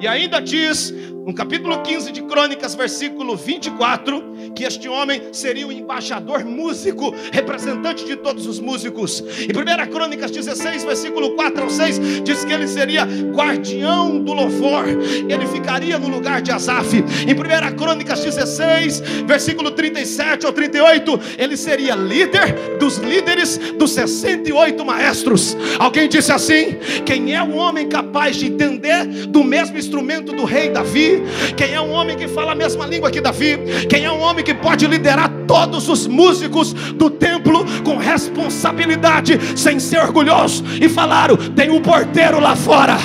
E 0.00 0.08
ainda 0.08 0.40
diz 0.40 0.94
no 1.26 1.34
capítulo 1.34 1.82
15 1.82 2.12
de 2.12 2.22
Crônicas, 2.22 2.76
versículo 2.76 3.34
24, 3.34 4.52
que 4.54 4.62
este 4.62 4.88
homem 4.88 5.20
seria 5.32 5.66
o 5.66 5.72
embaixador 5.72 6.44
músico, 6.44 7.12
representante 7.32 8.04
de 8.04 8.14
todos 8.14 8.46
os 8.46 8.60
músicos. 8.60 9.24
Em 9.40 9.50
1 9.50 9.90
Crônicas 9.90 10.30
16, 10.30 10.84
versículo 10.84 11.34
4 11.34 11.64
ao 11.64 11.68
6, 11.68 12.22
diz 12.22 12.44
que 12.44 12.52
ele 12.52 12.68
seria 12.68 13.04
guardião 13.34 14.20
do 14.22 14.32
louvor, 14.32 14.86
ele 14.86 15.46
ficaria 15.48 15.98
no 15.98 16.06
lugar 16.06 16.40
de 16.40 16.52
Asaf. 16.52 16.94
Em 16.94 17.34
1 17.34 17.76
Crônicas 17.76 18.20
16, 18.20 19.00
versículo 19.26 19.72
37 19.72 20.46
ao 20.46 20.52
38, 20.52 21.20
ele 21.38 21.56
seria 21.56 21.96
líder 21.96 22.78
dos 22.78 22.98
líderes 22.98 23.58
dos 23.76 23.90
68 23.90 24.84
maestros. 24.84 25.56
Alguém 25.80 26.08
disse 26.08 26.30
assim: 26.30 26.76
quem 27.04 27.34
é 27.34 27.42
o 27.42 27.56
homem 27.56 27.88
capaz 27.88 28.36
de 28.36 28.46
entender 28.46 29.26
do 29.26 29.42
mesmo 29.42 29.76
instrumento 29.76 30.32
do 30.32 30.44
rei 30.44 30.70
Davi? 30.70 31.15
Quem 31.56 31.74
é 31.74 31.80
um 31.80 31.92
homem 31.92 32.16
que 32.16 32.28
fala 32.28 32.52
a 32.52 32.54
mesma 32.54 32.86
língua 32.86 33.10
que 33.10 33.20
Davi? 33.20 33.58
Quem 33.88 34.04
é 34.04 34.10
um 34.10 34.20
homem 34.20 34.44
que 34.44 34.54
pode 34.54 34.86
liderar 34.86 35.30
todos 35.46 35.88
os 35.88 36.06
músicos 36.06 36.72
do 36.72 37.10
templo 37.10 37.64
com 37.82 37.96
responsabilidade, 37.96 39.38
sem 39.56 39.78
ser 39.78 40.00
orgulhoso? 40.00 40.64
E 40.80 40.88
falaram: 40.88 41.36
tem 41.36 41.70
um 41.70 41.80
porteiro 41.80 42.40
lá 42.40 42.56
fora. 42.56 42.96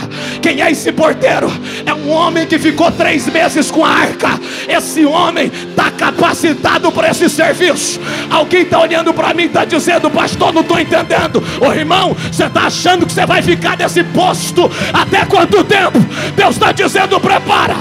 Quem 0.41 0.61
é 0.61 0.71
esse 0.71 0.91
porteiro? 0.91 1.51
É 1.85 1.93
um 1.93 2.09
homem 2.09 2.45
que 2.45 2.57
ficou 2.57 2.91
três 2.91 3.27
meses 3.27 3.69
com 3.69 3.85
a 3.85 3.89
arca. 3.89 4.39
Esse 4.67 5.05
homem 5.05 5.51
está 5.69 5.91
capacitado 5.91 6.91
para 6.91 7.09
esse 7.09 7.29
serviço. 7.29 7.99
Alguém 8.29 8.63
está 8.63 8.79
olhando 8.79 9.13
para 9.13 9.33
mim 9.33 9.43
e 9.43 9.45
está 9.47 9.65
dizendo, 9.65 10.09
pastor, 10.09 10.53
não 10.53 10.61
estou 10.61 10.79
entendendo. 10.79 11.43
Ô 11.59 11.71
irmão, 11.71 12.15
você 12.31 12.45
está 12.45 12.61
achando 12.63 13.05
que 13.05 13.13
você 13.13 13.25
vai 13.25 13.41
ficar 13.41 13.77
nesse 13.77 14.03
posto 14.03 14.69
até 14.93 15.25
quanto 15.25 15.63
tempo? 15.63 15.99
Deus 16.35 16.55
está 16.55 16.71
dizendo, 16.71 17.19
prepara 17.19 17.75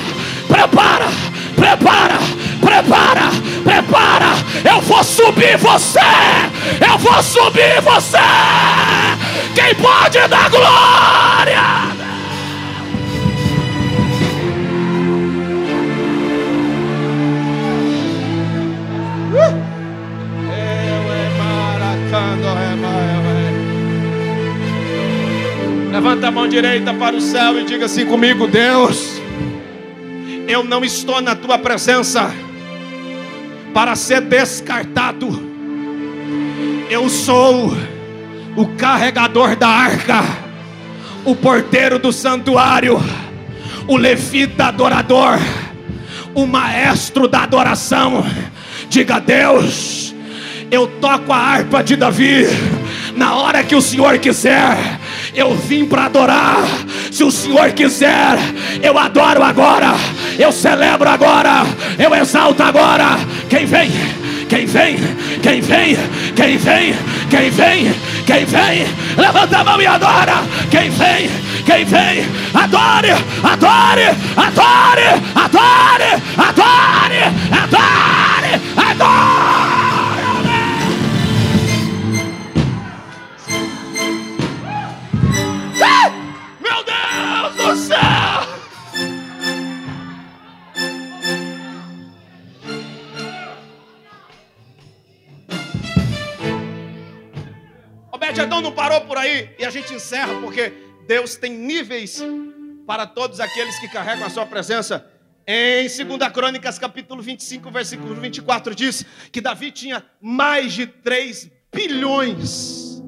prepara, 0.51 1.07
subir 5.51 5.57
você, 5.57 5.99
eu 6.89 6.99
vou 6.99 7.23
subir 7.23 7.81
você. 7.83 8.19
Quem 9.55 9.75
pode 9.75 10.29
dar 10.29 10.51
glória? 10.51 11.91
Levanta 25.91 26.29
a 26.29 26.31
mão 26.31 26.49
direita 26.49 26.95
para 26.95 27.17
o 27.17 27.21
céu 27.21 27.61
e 27.61 27.65
diga 27.65 27.87
assim 27.87 28.07
comigo: 28.07 28.47
Deus, 28.47 29.21
eu 30.49 30.65
não 30.65 30.85
estou 30.85 31.21
na 31.21 31.35
tua 31.35 31.59
presença 31.59 32.33
para 33.73 33.95
ser 33.95 34.21
descartado. 34.21 35.40
Eu 36.91 37.09
sou 37.09 37.73
o 38.57 38.67
carregador 38.77 39.55
da 39.55 39.69
arca, 39.69 40.25
o 41.25 41.37
porteiro 41.37 42.01
do 42.01 42.13
santuário, 42.13 43.01
o 43.87 43.97
levita 43.97 44.65
adorador, 44.65 45.39
o 46.35 46.45
maestro 46.47 47.29
da 47.29 47.45
adoração. 47.45 48.27
Diga 48.89 49.15
a 49.15 49.19
Deus, 49.21 50.13
eu 50.69 50.89
toco 51.01 51.33
a 51.33 51.37
harpa 51.37 51.81
de 51.81 51.95
Davi 51.95 52.49
na 53.15 53.37
hora 53.37 53.63
que 53.63 53.77
o 53.77 53.81
Senhor 53.81 54.19
quiser. 54.19 54.77
Eu 55.33 55.55
vim 55.55 55.87
para 55.87 56.07
adorar. 56.07 56.65
Se 57.13 57.23
o 57.23 57.31
Senhor 57.31 57.71
quiser, 57.71 58.37
eu 58.83 58.99
adoro 58.99 59.45
agora. 59.45 59.95
Eu 60.37 60.51
celebro 60.51 61.09
agora. 61.09 61.63
Eu 61.97 62.13
exalto 62.17 62.61
agora. 62.65 63.17
Quem 63.49 63.65
vem? 63.65 64.20
Quem 64.51 64.67
vem? 64.67 64.97
Quem 65.43 65.61
vem? 65.61 65.97
Quem 66.35 66.59
vem? 66.59 66.95
Quem 67.31 67.51
vem? 67.51 67.95
Quem 68.27 68.45
vem? 68.45 68.85
Levanta 69.17 69.59
a 69.59 69.65
mão 69.65 69.81
e 69.81 69.87
adora. 69.87 70.43
Quem 70.69 70.91
vem? 70.91 71.31
Quem 71.65 71.85
vem? 71.85 72.27
Adore! 72.53 73.13
Adore! 73.45 74.07
Adore! 74.37 75.07
Adore! 75.37 76.21
Adore! 76.37 77.23
Adore! 77.53 78.61
Adore! 78.77 79.60
Meu 79.60 79.60
a 99.71 99.73
gente 99.73 99.95
encerra 99.95 100.41
porque 100.41 100.73
Deus 101.07 101.37
tem 101.37 101.53
níveis 101.53 102.21
para 102.85 103.07
todos 103.07 103.39
aqueles 103.39 103.79
que 103.79 103.87
carregam 103.87 104.27
a 104.27 104.31
sua 104.31 104.45
presença. 104.45 105.07
Em 105.47 105.87
2 105.87 106.33
Crônicas, 106.33 106.77
capítulo 106.77 107.23
25, 107.23 107.71
versículo 107.71 108.15
24, 108.17 108.75
diz 108.75 109.07
que 109.31 109.41
Davi 109.41 109.71
tinha 109.71 110.05
mais 110.21 110.73
de 110.73 110.89
3 110.89 111.49
bilhões 111.73 113.01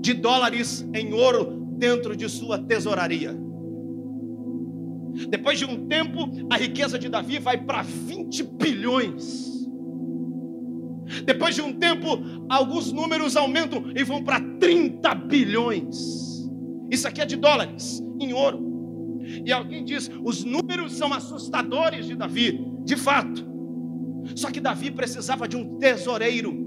de 0.00 0.14
dólares 0.14 0.82
em 0.94 1.12
ouro 1.12 1.62
dentro 1.76 2.16
de 2.16 2.26
sua 2.26 2.58
tesouraria. 2.58 3.36
Depois 5.28 5.58
de 5.58 5.66
um 5.66 5.86
tempo, 5.88 6.26
a 6.50 6.56
riqueza 6.56 6.98
de 6.98 7.10
Davi 7.10 7.38
vai 7.38 7.58
para 7.58 7.82
20 7.82 8.44
bilhões. 8.44 9.61
Depois 11.24 11.54
de 11.54 11.62
um 11.62 11.72
tempo, 11.72 12.06
alguns 12.48 12.92
números 12.92 13.36
aumentam 13.36 13.84
e 13.94 14.02
vão 14.04 14.22
para 14.22 14.40
30 14.40 15.14
bilhões. 15.14 16.48
Isso 16.90 17.08
aqui 17.08 17.20
é 17.20 17.26
de 17.26 17.36
dólares, 17.36 18.02
em 18.20 18.32
ouro. 18.32 19.20
E 19.44 19.52
alguém 19.52 19.84
diz: 19.84 20.10
os 20.24 20.44
números 20.44 20.92
são 20.92 21.12
assustadores 21.12 22.06
de 22.06 22.14
Davi. 22.14 22.64
De 22.84 22.96
fato. 22.96 23.50
Só 24.34 24.50
que 24.50 24.60
Davi 24.60 24.90
precisava 24.90 25.48
de 25.48 25.56
um 25.56 25.78
tesoureiro 25.78 26.62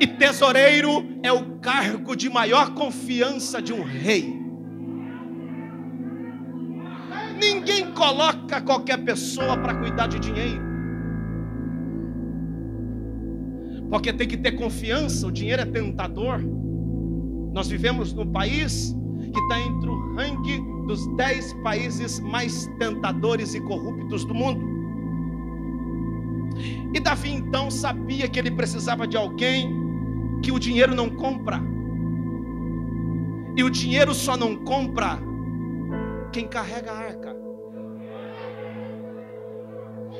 E 0.00 0.06
tesoureiro 0.06 1.18
é 1.22 1.32
o 1.32 1.58
cargo 1.58 2.14
de 2.14 2.28
maior 2.28 2.74
confiança 2.74 3.60
de 3.60 3.72
um 3.72 3.82
rei. 3.82 4.47
Ninguém 7.38 7.92
coloca 7.92 8.60
qualquer 8.60 8.98
pessoa 9.04 9.56
para 9.56 9.74
cuidar 9.74 10.08
de 10.08 10.18
dinheiro. 10.18 10.68
Porque 13.90 14.12
tem 14.12 14.28
que 14.28 14.36
ter 14.36 14.52
confiança, 14.52 15.26
o 15.26 15.32
dinheiro 15.32 15.62
é 15.62 15.64
tentador. 15.64 16.40
Nós 17.52 17.68
vivemos 17.68 18.12
num 18.12 18.30
país 18.30 18.94
que 19.32 19.40
está 19.40 19.60
entre 19.60 19.88
o 19.88 20.14
ranking 20.14 20.86
dos 20.86 21.06
dez 21.16 21.52
países 21.62 22.20
mais 22.20 22.66
tentadores 22.78 23.54
e 23.54 23.60
corruptos 23.60 24.24
do 24.24 24.34
mundo. 24.34 24.66
E 26.94 27.00
Davi 27.00 27.30
então 27.30 27.70
sabia 27.70 28.28
que 28.28 28.38
ele 28.38 28.50
precisava 28.50 29.06
de 29.06 29.16
alguém 29.16 29.70
que 30.42 30.50
o 30.50 30.58
dinheiro 30.58 30.94
não 30.94 31.08
compra. 31.08 31.60
E 33.56 33.62
o 33.62 33.70
dinheiro 33.70 34.14
só 34.14 34.36
não 34.36 34.56
compra 34.56 35.27
quem 36.32 36.46
carrega 36.46 36.92
a 36.92 36.98
arca. 36.98 37.36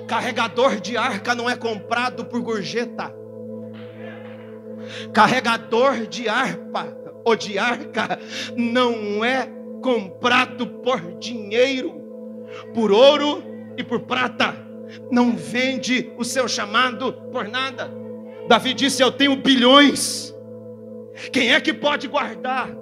Carregador 0.07 0.81
de 0.81 0.97
arca 0.97 1.35
não 1.35 1.49
é 1.49 1.57
comprado 1.57 2.25
por 2.25 2.41
gorjeta. 2.41 3.15
Carregador 5.13 6.07
de 6.07 6.29
harpa 6.29 6.97
ou 7.25 7.37
de 7.37 7.59
arca 7.59 8.19
não 8.57 9.25
é 9.25 9.47
comprado 9.83 10.67
por 10.67 11.01
dinheiro, 11.19 11.93
por 12.73 12.91
ouro 12.91 13.43
e 13.77 13.85
por 13.85 14.01
prata. 14.01 14.55
Não 15.11 15.37
vende 15.37 16.11
o 16.17 16.25
seu 16.25 16.49
chamado 16.49 17.13
por 17.31 17.47
nada. 17.47 17.93
Davi 18.49 18.73
disse: 18.73 19.03
Eu 19.03 19.13
tenho 19.13 19.37
bilhões. 19.37 20.35
Quem 21.31 21.53
é 21.53 21.61
que 21.61 21.75
pode 21.75 22.09
guardar? 22.09 22.75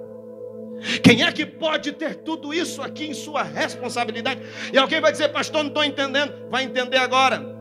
Quem 1.01 1.23
é 1.23 1.31
que 1.31 1.45
pode 1.45 1.91
ter 1.93 2.15
tudo 2.15 2.53
isso 2.53 2.81
aqui 2.81 3.07
em 3.07 3.13
sua 3.13 3.43
responsabilidade? 3.43 4.41
E 4.71 4.77
alguém 4.77 5.01
vai 5.01 5.11
dizer, 5.11 5.29
pastor, 5.29 5.63
não 5.63 5.69
estou 5.69 5.83
entendendo. 5.83 6.33
Vai 6.49 6.63
entender 6.63 6.97
agora. 6.97 7.57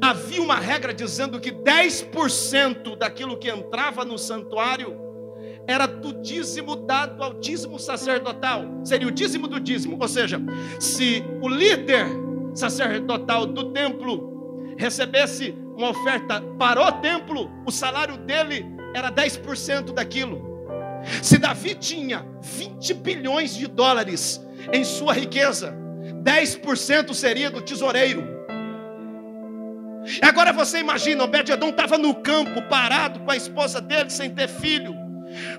Havia 0.00 0.42
uma 0.42 0.56
regra 0.56 0.92
dizendo 0.92 1.38
que 1.40 1.52
10% 1.52 2.96
daquilo 2.96 3.36
que 3.36 3.48
entrava 3.48 4.04
no 4.04 4.18
santuário 4.18 4.96
era 5.66 5.86
do 5.86 6.12
dízimo 6.22 6.76
dado 6.76 7.22
ao 7.22 7.34
dízimo 7.34 7.78
sacerdotal. 7.78 8.64
Seria 8.84 9.08
o 9.08 9.10
dízimo 9.10 9.48
do 9.48 9.60
dízimo. 9.60 9.96
Ou 10.00 10.08
seja, 10.08 10.40
se 10.80 11.24
o 11.40 11.48
líder 11.48 12.06
sacerdotal 12.54 13.46
do 13.46 13.72
templo 13.72 14.74
recebesse 14.76 15.54
uma 15.76 15.90
oferta 15.90 16.40
para 16.58 16.80
o 16.80 16.92
templo, 17.00 17.50
o 17.66 17.70
salário 17.70 18.16
dele 18.16 18.64
era 18.94 19.10
10% 19.10 19.92
daquilo. 19.92 20.55
Se 21.22 21.38
Davi 21.38 21.74
tinha 21.74 22.26
20 22.40 22.94
bilhões 22.94 23.54
de 23.54 23.66
dólares 23.66 24.40
em 24.72 24.84
sua 24.84 25.12
riqueza, 25.12 25.74
10% 26.22 27.14
seria 27.14 27.50
do 27.50 27.60
tesoureiro. 27.60 28.36
Agora 30.22 30.52
você 30.52 30.78
imagina, 30.78 31.24
Obed-Edom 31.24 31.70
estava 31.70 31.98
no 31.98 32.14
campo, 32.14 32.62
parado 32.62 33.20
com 33.20 33.30
a 33.30 33.36
esposa 33.36 33.80
dele, 33.80 34.10
sem 34.10 34.30
ter 34.30 34.48
filho. 34.48 35.05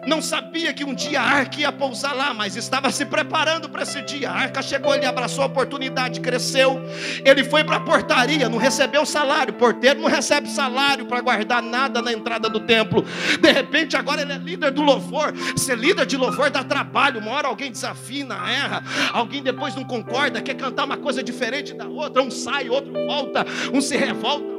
Não 0.06 0.22
sabia 0.22 0.74
que 0.74 0.84
um 0.84 0.94
dia 0.94 1.22
a 1.22 1.24
arca 1.24 1.60
ia 1.60 1.72
pousar 1.72 2.16
lá, 2.16 2.34
mas 2.34 2.56
estava 2.56 2.92
se 2.92 3.06
preparando 3.06 3.70
para 3.70 3.84
esse 3.84 4.02
dia. 4.02 4.30
A 4.30 4.34
arca 4.34 4.62
chegou, 4.62 4.94
ele 4.94 5.06
abraçou 5.06 5.44
a 5.44 5.48
oportunidade, 5.48 6.20
cresceu. 6.20 6.82
Ele 7.24 7.44
foi 7.44 7.64
para 7.64 7.78
a 7.78 7.80
portaria, 7.80 8.50
não 8.50 8.58
recebeu 8.58 9.06
salário. 9.06 9.54
Porteiro 9.54 10.02
não 10.02 10.10
recebe 10.10 10.50
salário 10.50 11.06
para 11.06 11.22
guardar 11.22 11.62
nada 11.62 12.02
na 12.02 12.12
entrada 12.12 12.50
do 12.50 12.60
templo. 12.60 13.06
De 13.40 13.52
repente, 13.52 13.96
agora 13.96 14.22
ele 14.22 14.34
é 14.34 14.38
líder 14.38 14.72
do 14.72 14.82
louvor. 14.82 15.34
Ser 15.56 15.78
líder 15.78 16.06
de 16.06 16.18
louvor 16.18 16.50
dá 16.50 16.64
trabalho. 16.64 17.20
Uma 17.20 17.32
hora 17.32 17.48
alguém 17.48 17.72
desafina, 17.72 18.36
erra. 18.50 18.84
Alguém 19.14 19.42
depois 19.42 19.76
não 19.76 19.84
concorda, 19.84 20.42
quer 20.42 20.56
cantar 20.56 20.86
uma 20.86 20.98
coisa 20.98 21.24
diferente 21.24 21.74
da 21.74 21.88
outra. 21.88 22.22
Um 22.22 22.32
sai, 22.32 22.70
outro 22.70 22.94
volta, 22.94 23.46
um 23.74 23.82
se 23.82 23.96
revolta 23.96 24.57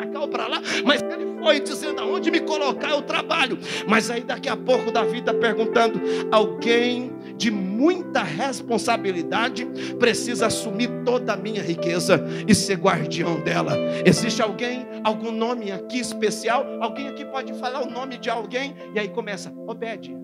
para 0.00 0.06
cá 0.06 0.20
ou 0.20 0.28
para 0.28 0.46
lá, 0.46 0.62
mas 0.84 1.02
ele 1.02 1.38
foi 1.38 1.60
dizendo 1.60 2.00
aonde 2.00 2.30
me 2.30 2.40
colocar 2.40 2.90
eu 2.90 3.02
trabalho. 3.02 3.58
Mas 3.86 4.10
aí 4.10 4.22
daqui 4.22 4.48
a 4.48 4.56
pouco 4.56 4.90
Davi 4.90 5.18
está 5.18 5.34
perguntando: 5.34 6.00
alguém 6.30 7.12
de 7.36 7.50
muita 7.50 8.22
responsabilidade 8.22 9.66
precisa 9.98 10.46
assumir 10.46 10.88
toda 11.04 11.34
a 11.34 11.36
minha 11.36 11.62
riqueza 11.62 12.24
e 12.46 12.54
ser 12.54 12.76
guardião 12.76 13.40
dela. 13.40 13.76
Existe 14.04 14.42
alguém, 14.42 14.86
algum 15.04 15.32
nome 15.32 15.70
aqui 15.70 15.98
especial? 15.98 16.66
Alguém 16.80 17.08
aqui 17.08 17.24
pode 17.24 17.52
falar 17.54 17.82
o 17.82 17.90
nome 17.90 18.16
de 18.16 18.30
alguém? 18.30 18.74
E 18.94 18.98
aí 18.98 19.08
começa: 19.08 19.52
Obed, 19.66 20.16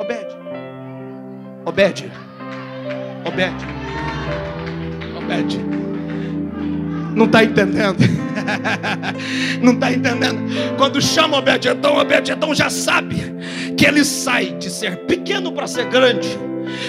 Obed, 0.00 0.36
Obed, 1.64 2.10
Obed, 3.24 3.54
Obed. 5.16 5.95
Não 7.16 7.24
está 7.24 7.42
entendendo? 7.42 7.96
Não 9.62 9.72
está 9.72 9.90
entendendo? 9.90 10.38
Quando 10.76 11.00
chama 11.00 11.38
Obed-Edom, 11.38 11.98
Obed-Edom 11.98 12.54
já 12.54 12.68
sabe 12.68 13.34
que 13.74 13.86
ele 13.86 14.04
sai 14.04 14.52
de 14.58 14.68
ser 14.68 14.98
pequeno 15.06 15.50
para 15.50 15.66
ser 15.66 15.86
grande 15.86 16.28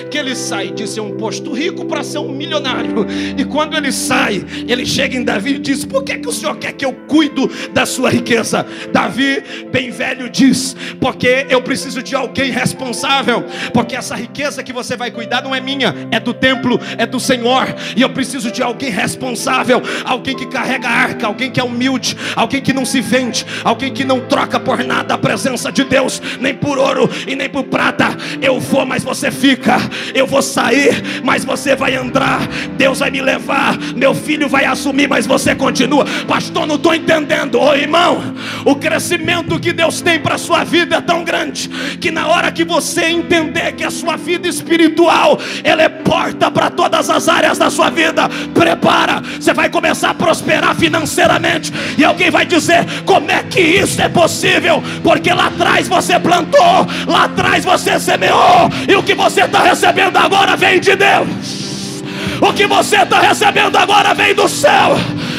que 0.10 0.18
ele 0.18 0.36
sai 0.36 0.72
de 0.72 0.88
ser 0.88 1.02
um 1.02 1.12
posto 1.18 1.54
rico 1.54 1.86
para 1.86 2.04
ser 2.04 2.20
um 2.20 2.32
milionário. 2.32 3.06
E 3.38 3.44
quando 3.46 3.76
ele 3.76 3.92
sai, 3.92 4.44
ele 4.68 4.86
chega 4.86 5.16
em 5.16 5.24
Davi 5.24 5.56
e 5.56 5.60
diz: 5.60 5.86
Por 5.86 6.04
que, 6.04 6.18
que 6.18 6.28
o 6.28 6.32
senhor 6.32 6.58
quer 6.58 6.74
que 6.74 6.86
eu 6.86 6.94
cuido 6.94 7.50
da 7.74 7.86
sua 7.86 8.10
riqueza? 8.10 8.66
Davi, 8.92 9.44
bem 9.72 9.92
velho, 9.92 10.30
diz: 10.30 10.76
Porque 11.00 11.46
eu 11.50 11.62
preciso 11.62 12.02
de 12.02 12.16
alguém 12.16 12.52
responsável. 12.52 13.46
Porque 13.74 13.96
essa 13.96 14.16
riqueza 14.16 14.64
que 14.64 14.74
você 14.74 14.96
vai 14.96 15.12
cuidar 15.12 15.44
não 15.44 15.54
é 15.54 15.62
minha, 15.62 15.94
é 16.12 16.20
do 16.20 16.34
templo, 16.34 16.80
é 16.98 17.06
do 17.06 17.20
Senhor. 17.20 17.68
E 17.96 18.02
eu 18.02 18.10
preciso 18.10 18.52
de 18.52 18.64
alguém 18.64 18.90
responsável, 18.90 19.82
alguém 20.06 20.36
que 20.36 20.46
carrega 20.48 20.88
a 20.88 20.92
arca, 20.92 21.28
alguém 21.28 21.52
que 21.52 21.60
é 21.60 21.64
humilde, 21.64 22.18
alguém 22.36 22.62
que 22.62 22.74
não 22.74 22.86
se 22.86 23.02
vende, 23.02 23.46
alguém 23.64 23.94
que 23.94 24.04
não 24.04 24.22
troca 24.22 24.60
por 24.60 24.84
nada 24.84 25.14
a 25.14 25.18
presença 25.18 25.72
de 25.72 25.84
Deus, 25.84 26.22
nem 26.40 26.54
por 26.54 26.78
ouro 26.78 27.10
e 27.28 27.36
nem 27.36 27.50
por 27.50 27.64
prata. 27.64 28.16
Eu 28.42 28.60
vou, 28.60 28.86
mas 28.86 29.04
você 29.04 29.32
fica 29.32 29.67
eu 30.14 30.26
vou 30.26 30.42
sair, 30.42 31.22
mas 31.24 31.44
você 31.44 31.76
vai 31.76 31.96
andar. 31.96 32.42
Deus 32.78 33.00
vai 33.00 33.10
me 33.10 33.22
levar, 33.22 33.78
meu 33.96 34.14
filho 34.14 34.48
vai 34.48 34.66
assumir, 34.66 35.08
mas 35.08 35.26
você 35.26 35.56
continua. 35.56 36.06
Pastor, 36.28 36.66
não 36.66 36.76
estou 36.76 36.94
entendendo. 36.94 37.60
Ô 37.60 37.74
irmão, 37.74 38.36
o 38.66 38.76
crescimento 38.76 39.60
que 39.60 39.74
Deus 39.74 40.02
tem 40.02 40.20
para 40.20 40.36
a 40.36 40.38
sua 40.40 40.64
vida 40.64 40.98
é 40.98 41.02
tão 41.02 41.24
grande 41.24 41.70
que 42.00 42.12
na 42.12 42.28
hora 42.28 42.52
que 42.52 42.64
você 42.64 43.06
entender 43.06 43.74
que 43.74 43.84
a 43.84 43.92
sua 43.92 44.18
vida 44.18 44.48
espiritual 44.48 45.40
ela 45.64 45.82
é 45.82 45.90
porta 45.90 46.50
para 46.52 46.70
todas 46.70 47.10
as 47.10 47.28
áreas 47.28 47.58
da 47.58 47.70
sua 47.70 47.90
vida, 47.90 48.30
prepara, 48.54 49.22
você 49.40 49.54
vai 49.54 49.70
começar 49.70 50.12
a 50.12 50.14
prosperar 50.14 50.76
financeiramente. 50.76 51.72
E 51.98 52.04
alguém 52.04 52.30
vai 52.30 52.46
dizer: 52.46 52.86
como 53.06 53.30
é 53.32 53.44
que 53.44 53.60
isso 53.60 54.02
é 54.02 54.10
possível? 54.10 54.84
Porque 55.04 55.32
lá 55.32 55.48
atrás 55.48 55.88
você 55.88 56.20
plantou, 56.20 56.88
lá 57.08 57.26
atrás 57.26 57.66
você 57.66 58.00
semeou, 58.00 58.70
e 58.88 58.96
o 58.96 59.04
que 59.04 59.14
você 59.14 59.42
está 59.42 59.57
está 59.58 59.64
recebendo 59.64 60.18
agora 60.18 60.56
vem 60.56 60.80
de 60.80 60.96
Deus. 60.96 62.04
O 62.42 62.54
que 62.54 62.68
você 62.68 62.98
está 62.98 63.20
recebendo 63.20 63.76
agora 63.76 64.14
vem 64.14 64.36
do 64.36 64.48
céu. 64.48 64.96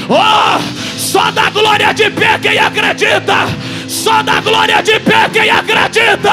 Oh, 0.09 0.99
só 0.99 1.31
dá 1.31 1.51
glória 1.51 1.93
de 1.93 2.11
pé 2.11 2.39
quem 2.39 2.59
acredita. 2.59 3.47
Só 3.87 4.23
dá 4.23 4.41
glória 4.41 4.83
de 4.83 4.99
pé 5.01 5.29
quem 5.33 5.51
acredita. 5.51 6.33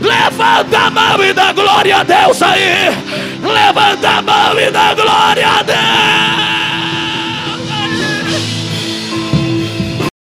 Levanta 0.00 0.78
a 0.78 0.90
mão 0.90 1.24
e 1.24 1.32
dá 1.32 1.52
glória 1.52 1.98
a 1.98 2.02
Deus 2.02 2.42
aí. 2.42 2.90
Levanta 3.42 4.08
a 4.08 4.22
mão 4.22 4.60
e 4.60 4.70
dá 4.70 4.94
glória 4.94 5.46
a 5.48 5.62
Deus. 5.62 6.61